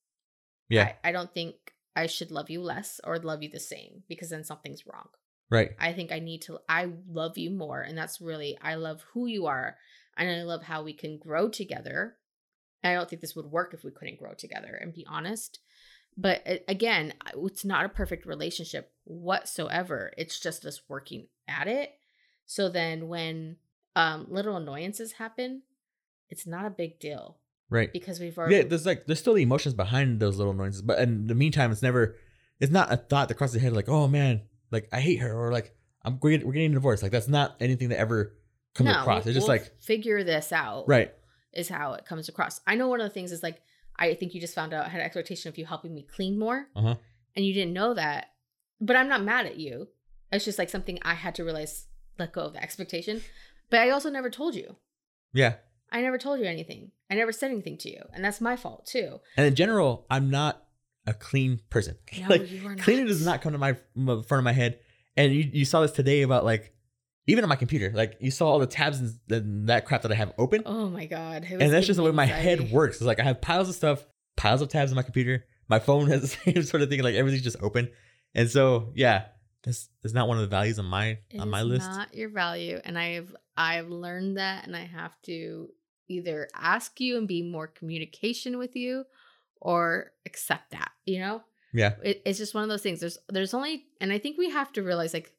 yeah. 0.69 0.93
I, 1.03 1.09
I 1.09 1.11
don't 1.13 1.33
think 1.33 1.55
I 1.95 2.07
should 2.07 2.29
love 2.31 2.49
you 2.49 2.61
less 2.61 2.99
or 3.05 3.17
love 3.19 3.41
you 3.41 3.47
the 3.49 3.59
same 3.59 4.03
because 4.09 4.29
then 4.31 4.43
something's 4.43 4.85
wrong. 4.85 5.07
right. 5.49 5.71
I 5.79 5.93
think 5.93 6.11
I 6.11 6.19
need 6.19 6.41
to, 6.41 6.59
I 6.67 6.91
love 7.07 7.37
you 7.37 7.51
more. 7.51 7.79
And 7.81 7.97
that's 7.97 8.19
really, 8.19 8.57
I 8.61 8.75
love 8.75 9.01
who 9.13 9.27
you 9.27 9.45
are. 9.45 9.77
And 10.17 10.29
I 10.29 10.43
love 10.43 10.63
how 10.63 10.83
we 10.83 10.93
can 10.93 11.17
grow 11.17 11.47
together. 11.49 12.15
I 12.83 12.93
don't 12.93 13.09
think 13.09 13.21
this 13.21 13.35
would 13.35 13.47
work 13.47 13.73
if 13.73 13.83
we 13.83 13.91
couldn't 13.91 14.19
grow 14.19 14.33
together 14.33 14.77
and 14.79 14.93
be 14.93 15.05
honest. 15.07 15.59
But 16.17 16.63
again, 16.67 17.13
it's 17.35 17.63
not 17.65 17.85
a 17.85 17.89
perfect 17.89 18.25
relationship 18.25 18.91
whatsoever. 19.03 20.11
It's 20.17 20.39
just 20.39 20.65
us 20.65 20.81
working 20.87 21.27
at 21.47 21.67
it. 21.67 21.91
So 22.45 22.69
then 22.69 23.07
when 23.07 23.57
um, 23.95 24.25
little 24.29 24.57
annoyances 24.57 25.13
happen, 25.13 25.63
it's 26.29 26.47
not 26.47 26.65
a 26.65 26.71
big 26.71 26.99
deal 26.99 27.37
Right. 27.69 27.91
because 27.91 28.19
we've 28.19 28.37
already. 28.37 28.55
Yeah, 28.55 28.63
there's 28.63 28.85
like 28.85 29.05
there's 29.05 29.19
still 29.19 29.33
the 29.33 29.43
emotions 29.43 29.75
behind 29.75 30.19
those 30.19 30.37
little 30.37 30.53
annoyances. 30.53 30.81
but 30.81 30.99
in 30.99 31.27
the 31.27 31.35
meantime, 31.35 31.71
it's 31.71 31.81
never, 31.81 32.15
it's 32.59 32.71
not 32.71 32.91
a 32.91 32.97
thought 32.97 33.27
that 33.27 33.35
crosses 33.35 33.55
the 33.55 33.59
head 33.59 33.73
like, 33.73 33.89
oh 33.89 34.07
man, 34.07 34.41
like 34.71 34.87
I 34.91 35.01
hate 35.01 35.17
her 35.17 35.33
or 35.33 35.51
like 35.51 35.75
I'm 36.03 36.19
we're 36.21 36.31
getting, 36.31 36.47
we're 36.47 36.53
getting 36.53 36.71
a 36.71 36.75
divorce. 36.75 37.03
Like 37.03 37.11
that's 37.11 37.27
not 37.27 37.57
anything 37.59 37.89
that 37.89 37.99
ever 37.99 38.33
comes 38.77 38.89
no, 38.89 38.99
across. 39.01 39.25
we'll- 39.25 39.31
It's 39.31 39.35
just 39.35 39.47
we'll 39.47 39.57
like 39.57 39.81
figure 39.81 40.23
this 40.23 40.51
out. 40.51 40.87
right, 40.87 41.13
is 41.53 41.69
how 41.69 41.93
it 41.93 42.05
comes 42.05 42.29
across. 42.29 42.61
I 42.65 42.75
know 42.75 42.87
one 42.87 43.01
of 43.01 43.05
the 43.05 43.13
things 43.13 43.31
is 43.31 43.43
like 43.43 43.61
I 43.99 44.13
think 44.13 44.33
you 44.33 44.39
just 44.41 44.53
found 44.55 44.73
out 44.73 44.85
I 44.85 44.89
had 44.89 45.01
an 45.01 45.05
expectation 45.05 45.49
of 45.49 45.57
you 45.57 45.65
helping 45.65 45.93
me 45.93 46.03
clean 46.15 46.37
more, 46.39 46.67
Uh-huh. 46.75 46.95
and 47.35 47.45
you 47.45 47.53
didn't 47.53 47.73
know 47.73 47.93
that. 47.95 48.27
But 48.79 48.95
I'm 48.95 49.09
not 49.09 49.23
mad 49.23 49.45
at 49.47 49.57
you. 49.57 49.87
It's 50.31 50.45
just 50.45 50.59
like 50.59 50.69
something 50.69 50.99
I 51.01 51.15
had 51.15 51.33
to 51.35 51.43
realize, 51.43 51.87
let 52.19 52.31
go 52.33 52.41
of 52.41 52.53
the 52.53 52.61
expectation. 52.61 53.21
But 53.71 53.79
I 53.79 53.89
also 53.89 54.09
never 54.09 54.29
told 54.29 54.55
you. 54.55 54.75
yeah. 55.33 55.55
I 55.89 56.01
never 56.01 56.17
told 56.17 56.39
you 56.41 56.45
anything. 56.45 56.91
I 57.09 57.15
never 57.15 57.31
said 57.31 57.49
anything 57.49 57.77
to 57.77 57.89
you, 57.89 58.01
and 58.13 58.23
that's 58.23 58.41
my 58.41 58.57
fault 58.57 58.85
too. 58.85 59.19
And 59.37 59.47
in 59.47 59.55
general, 59.55 60.05
I'm 60.09 60.29
not 60.29 60.63
a 61.05 61.13
clean 61.13 61.61
person. 61.69 61.95
No, 62.19 62.27
like 62.29 62.51
you 62.51 62.65
are 62.67 62.75
not. 62.75 62.79
cleaning 62.83 63.07
does 63.07 63.25
not 63.25 63.41
come 63.41 63.53
to 63.53 63.57
my 63.57 63.77
front 63.95 64.31
of 64.31 64.43
my 64.43 64.51
head. 64.51 64.79
And 65.15 65.33
you, 65.33 65.49
you 65.53 65.63
saw 65.65 65.81
this 65.81 65.93
today 65.93 66.21
about 66.23 66.43
like 66.43 66.73
even 67.27 67.43
on 67.43 67.49
my 67.49 67.55
computer, 67.55 67.91
like 67.93 68.17
you 68.19 68.31
saw 68.31 68.47
all 68.47 68.59
the 68.59 68.65
tabs 68.65 68.99
and, 68.99 69.19
and 69.29 69.69
that 69.69 69.85
crap 69.85 70.01
that 70.03 70.11
I 70.11 70.15
have 70.15 70.33
open. 70.37 70.63
Oh 70.65 70.89
my 70.89 71.05
god! 71.05 71.45
and 71.49 71.71
that's 71.71 71.85
just 71.85 71.97
the 71.97 72.03
way 72.03 72.11
my 72.11 72.25
head 72.25 72.71
works. 72.71 72.97
It's 72.97 73.05
like 73.05 73.19
I 73.19 73.23
have 73.23 73.41
piles 73.41 73.69
of 73.69 73.75
stuff, 73.75 74.05
piles 74.37 74.61
of 74.61 74.69
tabs 74.69 74.91
on 74.91 74.95
my 74.95 75.03
computer. 75.03 75.45
My 75.67 75.79
phone 75.79 76.07
has 76.07 76.21
the 76.21 76.27
same 76.53 76.63
sort 76.63 76.81
of 76.81 76.89
thing. 76.89 77.03
Like 77.03 77.15
everything's 77.15 77.43
just 77.43 77.61
open. 77.61 77.89
And 78.33 78.49
so 78.49 78.91
yeah, 78.95 79.25
that's 79.63 79.89
that's 80.01 80.13
not 80.13 80.29
one 80.29 80.37
of 80.37 80.41
the 80.41 80.47
values 80.47 80.79
on 80.79 80.85
my 80.85 81.17
It 81.29 81.39
on 81.39 81.49
my 81.49 81.61
is 81.61 81.67
list. 81.67 81.89
Not 81.89 82.15
your 82.15 82.29
value, 82.29 82.79
and 82.83 82.97
I've 82.97 83.35
I've 83.57 83.89
learned 83.89 84.37
that, 84.37 84.65
and 84.65 84.75
I 84.75 84.85
have 84.85 85.21
to 85.23 85.69
either 86.07 86.47
ask 86.55 87.01
you 87.01 87.17
and 87.17 87.27
be 87.27 87.43
more 87.43 87.67
communication 87.67 88.57
with 88.57 88.75
you, 88.77 89.03
or 89.59 90.13
accept 90.25 90.71
that. 90.71 90.91
You 91.05 91.19
know, 91.19 91.41
yeah. 91.73 91.95
it, 92.03 92.21
it's 92.25 92.37
just 92.37 92.53
one 92.53 92.63
of 92.63 92.69
those 92.69 92.83
things. 92.83 93.01
There's 93.01 93.17
there's 93.27 93.53
only, 93.53 93.85
and 93.99 94.13
I 94.13 94.19
think 94.19 94.37
we 94.37 94.49
have 94.49 94.71
to 94.73 94.83
realize 94.83 95.13
like 95.13 95.33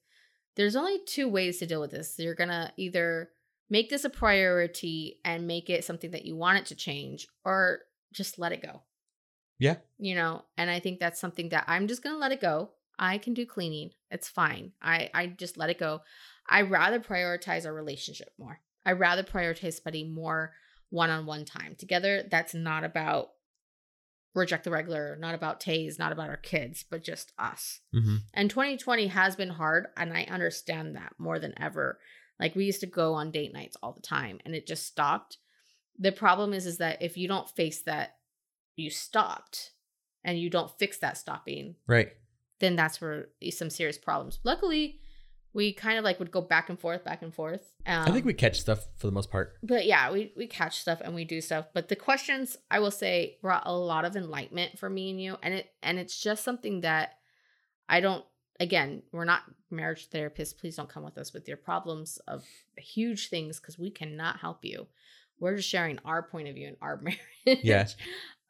there's 0.59 0.77
only 0.77 0.99
two 1.07 1.29
ways 1.29 1.59
to 1.59 1.67
deal 1.67 1.81
with 1.81 1.93
this. 1.93 2.19
You're 2.19 2.35
gonna 2.35 2.73
either 2.77 3.31
make 3.71 3.89
this 3.89 4.05
a 4.05 4.11
priority 4.11 5.21
and 5.25 5.47
make 5.47 5.71
it 5.71 5.85
something 5.85 6.11
that 6.11 6.27
you 6.27 6.37
want 6.37 6.59
it 6.59 6.67
to 6.67 6.75
change, 6.75 7.27
or 7.45 7.81
just 8.13 8.39
let 8.39 8.53
it 8.53 8.63
go. 8.63 8.83
Yeah. 9.59 9.77
You 9.99 10.15
know, 10.15 10.43
and 10.59 10.69
I 10.69 10.81
think 10.81 11.01
that's 11.01 11.21
something 11.21 11.49
that 11.51 11.65
I'm 11.67 11.89
just 11.89 12.03
gonna 12.03 12.19
let 12.19 12.33
it 12.33 12.41
go. 12.41 12.71
I 12.99 13.19
can 13.19 13.33
do 13.33 13.47
cleaning. 13.47 13.93
It's 14.11 14.29
fine. 14.29 14.73
I 14.83 15.09
I 15.15 15.27
just 15.27 15.57
let 15.57 15.71
it 15.71 15.79
go. 15.79 16.01
I 16.49 16.63
rather 16.63 17.01
prioritize 17.01 17.65
our 17.65 17.73
relationship 17.73 18.31
more. 18.39 18.61
I 18.85 18.93
rather 18.93 19.23
prioritize 19.23 19.75
spending 19.75 20.13
more 20.13 20.53
one-on-one 20.91 21.45
time 21.45 21.77
together. 21.77 22.25
That's 22.29 22.55
not 22.55 22.83
about 22.83 23.29
reject 24.39 24.65
the 24.65 24.71
regular, 24.71 25.17
not 25.21 25.35
about 25.35 25.61
Tays, 25.61 25.99
not 25.99 26.13
about 26.13 26.31
our 26.31 26.37
kids, 26.37 26.85
but 26.89 27.05
just 27.05 27.33
us. 27.39 27.81
hmm 27.93 28.17
And 28.33 28.49
2020 28.51 29.09
has 29.09 29.37
been 29.37 29.51
hard, 29.51 29.89
and 29.97 30.13
I 30.13 30.25
understand 30.25 30.97
that 30.97 31.13
more 31.19 31.39
than 31.39 31.55
ever. 31.61 31.99
Like 32.41 32.55
we 32.55 32.65
used 32.65 32.81
to 32.81 32.87
go 32.87 33.15
on 33.15 33.31
date 33.31 33.53
nights 33.53 33.77
all 33.83 33.93
the 33.93 34.01
time, 34.01 34.39
and 34.45 34.55
it 34.55 34.67
just 34.67 34.87
stopped. 34.87 35.39
The 35.99 36.13
problem 36.13 36.55
is, 36.55 36.67
is 36.67 36.79
that 36.79 37.03
if 37.03 37.17
you 37.17 37.27
don't 37.29 37.51
face 37.51 37.83
that, 37.83 38.17
you 38.77 38.91
stopped, 38.91 39.73
and 40.25 40.39
you 40.39 40.49
don't 40.51 40.79
fix 40.79 40.99
that 40.99 41.17
stopping, 41.19 41.75
Right. 41.87 42.13
then 42.61 42.77
that's 42.77 43.01
where 43.01 43.29
some 43.51 43.71
serious 43.71 43.99
problems. 43.99 44.39
Luckily, 44.45 45.01
we 45.53 45.73
kind 45.73 45.99
of 45.99 46.05
like 46.05 46.19
would 46.19 46.31
go 46.31 46.41
back 46.41 46.69
and 46.69 46.79
forth, 46.79 47.05
back 47.05 47.23
and 47.23 47.35
forth. 47.35 47.73
Um, 47.87 48.09
I 48.09 48.11
think 48.13 48.25
we 48.25 48.35
catch 48.35 48.61
stuff 48.61 48.87
for 48.97 49.07
the 49.07 49.13
most 49.13 49.31
part. 49.31 49.55
but 49.63 49.87
yeah, 49.87 50.11
we 50.13 50.33
we 50.37 50.47
catch 50.47 50.81
stuff 50.81 51.01
and 51.03 51.15
we 51.15 51.25
do 51.25 51.41
stuff. 51.41 51.67
But 51.73 51.89
the 51.89 51.97
questions 51.97 52.57
I 52.71 52.81
will 52.81 52.91
say 52.91 53.39
brought 53.43 53.63
a 53.67 53.73
lot 53.75 54.05
of 54.05 54.17
enlightenment 54.17 54.79
for 54.79 54.89
me 54.91 55.11
and 55.11 55.21
you, 55.21 55.37
and 55.43 55.55
it 55.55 55.73
and 55.83 55.99
it's 55.99 56.21
just 56.21 56.45
something 56.45 56.83
that 56.83 57.15
I 57.89 58.01
don't. 58.01 58.25
Again, 58.61 59.03
we're 59.13 59.25
not 59.25 59.43
marriage 59.71 60.11
therapists. 60.11 60.57
Please 60.59 60.75
don't 60.77 60.89
come 60.89 61.05
with 61.05 61.17
us 61.17 61.33
with 61.33 61.47
your 61.47 61.57
problems 61.57 62.19
of 62.27 62.45
huge 62.77 63.29
things 63.29 63.61
because 63.61 63.79
we 63.79 63.91
cannot 63.91 64.39
help 64.39 64.65
you. 64.65 64.89
We're 65.39 65.57
just 65.57 65.69
sharing 65.69 66.01
our 66.05 66.25
point 66.25 66.49
of 66.49 66.57
view 66.57 66.67
and 66.67 66.77
our 66.83 66.97
marriage. 67.01 67.61
Yeah. 67.63 67.87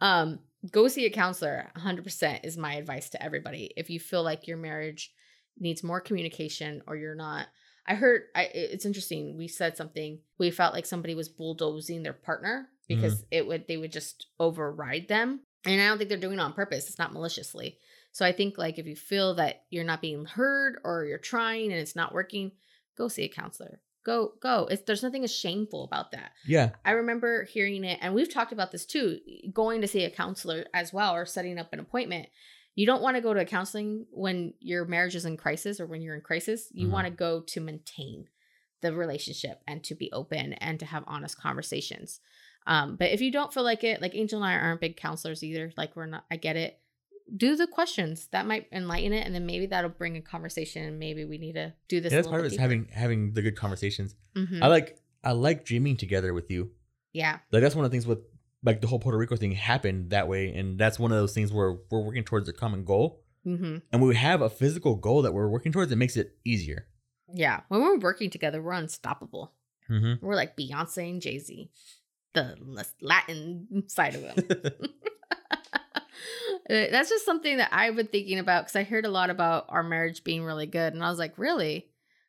Um, 0.00 0.38
go 0.70 0.88
see 0.88 1.04
a 1.04 1.10
counselor. 1.10 1.70
100% 1.76 2.40
is 2.44 2.56
my 2.56 2.74
advice 2.74 3.10
to 3.10 3.22
everybody. 3.22 3.72
If 3.76 3.90
you 3.90 4.00
feel 4.00 4.22
like 4.22 4.46
your 4.46 4.56
marriage 4.56 5.12
needs 5.60 5.82
more 5.82 6.00
communication 6.00 6.82
or 6.86 6.96
you're 6.96 7.14
not 7.14 7.46
I 7.88 7.94
heard 7.94 8.24
I 8.36 8.42
it's 8.52 8.84
interesting. 8.84 9.38
We 9.38 9.48
said 9.48 9.76
something. 9.76 10.20
We 10.36 10.50
felt 10.50 10.74
like 10.74 10.84
somebody 10.84 11.14
was 11.14 11.30
bulldozing 11.30 12.02
their 12.02 12.12
partner 12.12 12.68
because 12.86 13.16
mm-hmm. 13.16 13.28
it 13.30 13.46
would 13.46 13.66
they 13.66 13.78
would 13.78 13.92
just 13.92 14.26
override 14.38 15.08
them. 15.08 15.40
And 15.64 15.80
I 15.80 15.86
don't 15.86 15.96
think 15.96 16.10
they're 16.10 16.18
doing 16.18 16.38
it 16.38 16.42
on 16.42 16.52
purpose. 16.52 16.88
It's 16.88 16.98
not 16.98 17.14
maliciously. 17.14 17.78
So 18.12 18.26
I 18.26 18.32
think 18.32 18.58
like 18.58 18.78
if 18.78 18.86
you 18.86 18.94
feel 18.94 19.34
that 19.36 19.62
you're 19.70 19.84
not 19.84 20.02
being 20.02 20.26
heard 20.26 20.78
or 20.84 21.06
you're 21.06 21.18
trying 21.18 21.72
and 21.72 21.80
it's 21.80 21.96
not 21.96 22.12
working, 22.12 22.52
go 22.96 23.08
see 23.08 23.24
a 23.24 23.28
counselor. 23.28 23.80
Go 24.04 24.32
go. 24.40 24.68
It's 24.70 24.82
there's 24.82 25.02
nothing 25.02 25.26
shameful 25.26 25.84
about 25.84 26.12
that. 26.12 26.32
Yeah. 26.46 26.70
I 26.84 26.92
remember 26.92 27.44
hearing 27.44 27.84
it, 27.84 27.98
and 28.02 28.14
we've 28.14 28.32
talked 28.32 28.52
about 28.52 28.70
this 28.70 28.84
too 28.84 29.18
going 29.52 29.80
to 29.80 29.88
see 29.88 30.04
a 30.04 30.10
counselor 30.10 30.66
as 30.74 30.92
well 30.92 31.14
or 31.14 31.24
setting 31.24 31.58
up 31.58 31.72
an 31.72 31.80
appointment. 31.80 32.28
You 32.78 32.86
don't 32.86 33.02
want 33.02 33.16
to 33.16 33.20
go 33.20 33.34
to 33.34 33.40
a 33.40 33.44
counseling 33.44 34.06
when 34.12 34.54
your 34.60 34.84
marriage 34.84 35.16
is 35.16 35.24
in 35.24 35.36
crisis 35.36 35.80
or 35.80 35.86
when 35.86 36.00
you're 36.00 36.14
in 36.14 36.20
crisis. 36.20 36.68
You 36.72 36.86
Mhm. 36.86 36.90
want 36.92 37.06
to 37.06 37.10
go 37.10 37.40
to 37.40 37.60
maintain 37.60 38.28
the 38.82 38.92
relationship 38.94 39.60
and 39.66 39.82
to 39.82 39.96
be 39.96 40.12
open 40.12 40.52
and 40.52 40.78
to 40.78 40.86
have 40.86 41.02
honest 41.08 41.36
conversations. 41.36 42.20
Um, 42.68 42.94
but 42.94 43.10
if 43.10 43.20
you 43.20 43.32
don't 43.32 43.52
feel 43.52 43.64
like 43.64 43.82
it, 43.82 44.00
like 44.00 44.14
Angel 44.14 44.40
and 44.40 44.48
I 44.48 44.56
aren't 44.56 44.80
big 44.80 44.96
counselors 44.96 45.42
either. 45.42 45.72
Like 45.76 45.96
we're 45.96 46.06
not, 46.06 46.24
I 46.30 46.36
get 46.36 46.54
it. 46.54 46.78
Do 47.36 47.56
the 47.56 47.66
questions 47.66 48.28
that 48.28 48.46
might 48.46 48.68
enlighten 48.70 49.12
it, 49.12 49.26
and 49.26 49.34
then 49.34 49.44
maybe 49.44 49.66
that'll 49.66 49.90
bring 49.90 50.16
a 50.16 50.22
conversation. 50.22 50.84
And 50.84 51.00
maybe 51.00 51.24
we 51.24 51.36
need 51.38 51.54
to 51.54 51.74
do 51.88 52.00
this. 52.00 52.12
Yeah, 52.12 52.18
that's 52.18 52.28
part 52.28 52.40
of 52.42 52.46
it 52.46 52.52
is 52.52 52.58
having 52.58 52.86
having 52.92 53.32
the 53.32 53.42
good 53.42 53.56
conversations. 53.56 54.14
Mhm. 54.36 54.62
I 54.62 54.68
like 54.68 54.98
I 55.24 55.32
like 55.32 55.64
dreaming 55.64 55.96
together 55.96 56.32
with 56.32 56.48
you. 56.48 56.70
Yeah. 57.12 57.40
Like 57.50 57.62
that's 57.62 57.74
one 57.74 57.84
of 57.84 57.90
the 57.90 57.94
things 57.96 58.06
with 58.06 58.20
like 58.64 58.80
the 58.80 58.86
whole 58.86 58.98
Puerto 58.98 59.16
Rico 59.18 59.36
thing 59.36 59.52
happened 59.52 60.10
that 60.10 60.28
way, 60.28 60.52
and 60.52 60.78
that's 60.78 60.98
one 60.98 61.12
of 61.12 61.18
those 61.18 61.32
things 61.34 61.52
where 61.52 61.76
we're 61.90 62.00
working 62.02 62.24
towards 62.24 62.48
a 62.48 62.52
common 62.52 62.84
goal, 62.84 63.22
Mm-hmm. 63.46 63.76
and 63.92 64.02
we 64.02 64.14
have 64.16 64.42
a 64.42 64.50
physical 64.50 64.96
goal 64.96 65.22
that 65.22 65.32
we're 65.32 65.48
working 65.48 65.72
towards, 65.72 65.90
it 65.90 65.96
makes 65.96 66.16
it 66.18 66.36
easier. 66.44 66.86
Yeah. 67.32 67.60
When 67.68 67.80
we're 67.80 67.98
working 67.98 68.28
together, 68.30 68.60
we're 68.60 68.72
unstoppable. 68.72 69.52
Mm-hmm. 69.88 70.26
We're 70.26 70.34
like 70.34 70.54
Beyonce 70.56 71.08
and 71.08 71.22
Jay 71.22 71.38
Z, 71.38 71.70
the 72.34 72.56
Latin 73.00 73.84
side 73.86 74.16
of 74.16 74.22
them. 74.22 74.72
Uh, 76.70 76.84
That's 76.90 77.08
just 77.08 77.24
something 77.24 77.56
that 77.58 77.70
I've 77.72 77.96
been 77.96 78.08
thinking 78.08 78.38
about 78.38 78.64
because 78.64 78.76
I 78.76 78.82
heard 78.82 79.06
a 79.06 79.10
lot 79.10 79.30
about 79.30 79.66
our 79.70 79.82
marriage 79.82 80.22
being 80.22 80.42
really 80.44 80.66
good. 80.66 80.92
And 80.92 81.02
I 81.02 81.08
was 81.08 81.18
like, 81.18 81.38
really? 81.38 81.86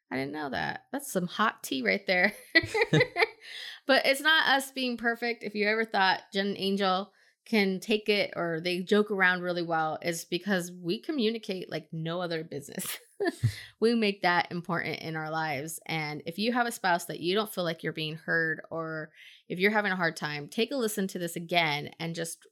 I 0.10 0.16
didn't 0.16 0.32
know 0.32 0.50
that. 0.52 0.86
That's 0.94 1.12
some 1.12 1.28
hot 1.28 1.62
tea 1.62 1.82
right 1.82 2.06
there. 2.08 2.34
but 3.88 4.06
it's 4.06 4.22
not 4.22 4.48
us 4.48 4.72
being 4.72 4.98
perfect. 4.98 5.44
If 5.44 5.56
you 5.56 5.68
ever 5.68 5.86
thought 5.86 6.22
Jen 6.34 6.48
and 6.48 6.58
Angel 6.58 7.12
can 7.46 7.80
take 7.80 8.10
it 8.10 8.32
or 8.36 8.62
they 8.62 8.82
joke 8.82 9.10
around 9.10 9.42
really 9.42 9.64
well, 9.64 9.98
it's 10.02 10.24
because 10.24 10.72
we 10.72 11.00
communicate 11.00 11.72
like 11.72 11.88
no 11.92 12.22
other 12.22 12.44
business. 12.44 12.98
we 13.80 13.96
make 13.96 14.22
that 14.22 14.52
important 14.52 15.00
in 15.00 15.16
our 15.16 15.32
lives. 15.32 15.80
And 15.88 16.22
if 16.26 16.38
you 16.38 16.54
have 16.54 16.68
a 16.68 16.72
spouse 16.72 17.06
that 17.06 17.20
you 17.20 17.34
don't 17.34 17.52
feel 17.52 17.64
like 17.64 17.84
you're 17.84 17.92
being 17.92 18.16
heard 18.16 18.62
or 18.70 19.10
if 19.48 19.58
you're 19.58 19.72
having 19.72 19.92
a 19.92 19.98
hard 19.98 20.16
time, 20.16 20.48
take 20.48 20.72
a 20.72 20.76
listen 20.76 21.08
to 21.08 21.20
this 21.20 21.36
again 21.36 21.90
and 22.00 22.14
just 22.14 22.46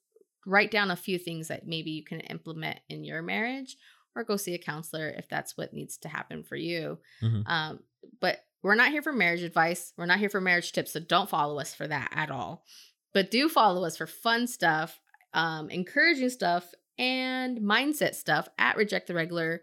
write 0.47 0.71
down 0.71 0.89
a 0.89 0.95
few 0.95 1.19
things 1.19 1.49
that 1.49 1.67
maybe 1.67 1.91
you 1.91 2.03
can 2.03 2.21
implement 2.21 2.79
in 2.89 3.03
your 3.03 3.21
marriage 3.21 3.77
or 4.15 4.23
go 4.23 4.35
see 4.35 4.55
a 4.55 4.59
counselor 4.59 5.09
if 5.09 5.29
that's 5.29 5.55
what 5.57 5.73
needs 5.73 5.97
to 5.97 6.09
happen 6.09 6.43
for 6.43 6.55
you. 6.55 6.97
Mhm. 7.21 7.47
Um, 7.47 7.79
but 8.19 8.39
we're 8.67 8.75
not 8.75 8.91
here 8.91 9.01
for 9.01 9.13
marriage 9.13 9.43
advice. 9.43 9.93
We're 9.97 10.07
not 10.07 10.19
here 10.19 10.29
for 10.29 10.41
marriage 10.41 10.73
tips. 10.73 10.91
So 10.91 10.99
don't 10.99 11.29
follow 11.29 11.57
us 11.57 11.73
for 11.73 11.87
that 11.87 12.09
at 12.13 12.29
all. 12.29 12.65
But 13.13 13.31
do 13.31 13.47
follow 13.47 13.85
us 13.85 13.95
for 13.95 14.05
fun 14.05 14.45
stuff, 14.45 14.99
um, 15.33 15.69
encouraging 15.69 16.29
stuff, 16.29 16.73
and 16.99 17.59
mindset 17.59 18.13
stuff 18.13 18.49
at 18.59 18.75
Reject 18.75 19.07
the 19.07 19.13
Regular 19.13 19.61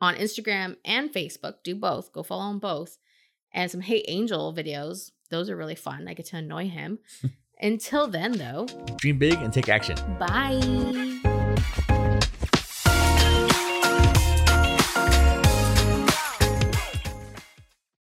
on 0.00 0.16
Instagram 0.16 0.76
and 0.84 1.12
Facebook. 1.12 1.62
Do 1.62 1.76
both. 1.76 2.12
Go 2.12 2.24
follow 2.24 2.48
them 2.48 2.58
both. 2.58 2.98
And 3.52 3.70
some 3.70 3.80
Hate 3.80 4.06
Angel 4.08 4.52
videos. 4.52 5.12
Those 5.30 5.48
are 5.48 5.56
really 5.56 5.76
fun. 5.76 6.08
I 6.08 6.14
get 6.14 6.26
to 6.26 6.36
annoy 6.38 6.68
him. 6.68 6.98
Until 7.60 8.08
then, 8.08 8.32
though, 8.32 8.66
Dream 8.96 9.18
big 9.18 9.34
and 9.34 9.52
take 9.52 9.68
action. 9.68 9.96
bye. 10.18 11.11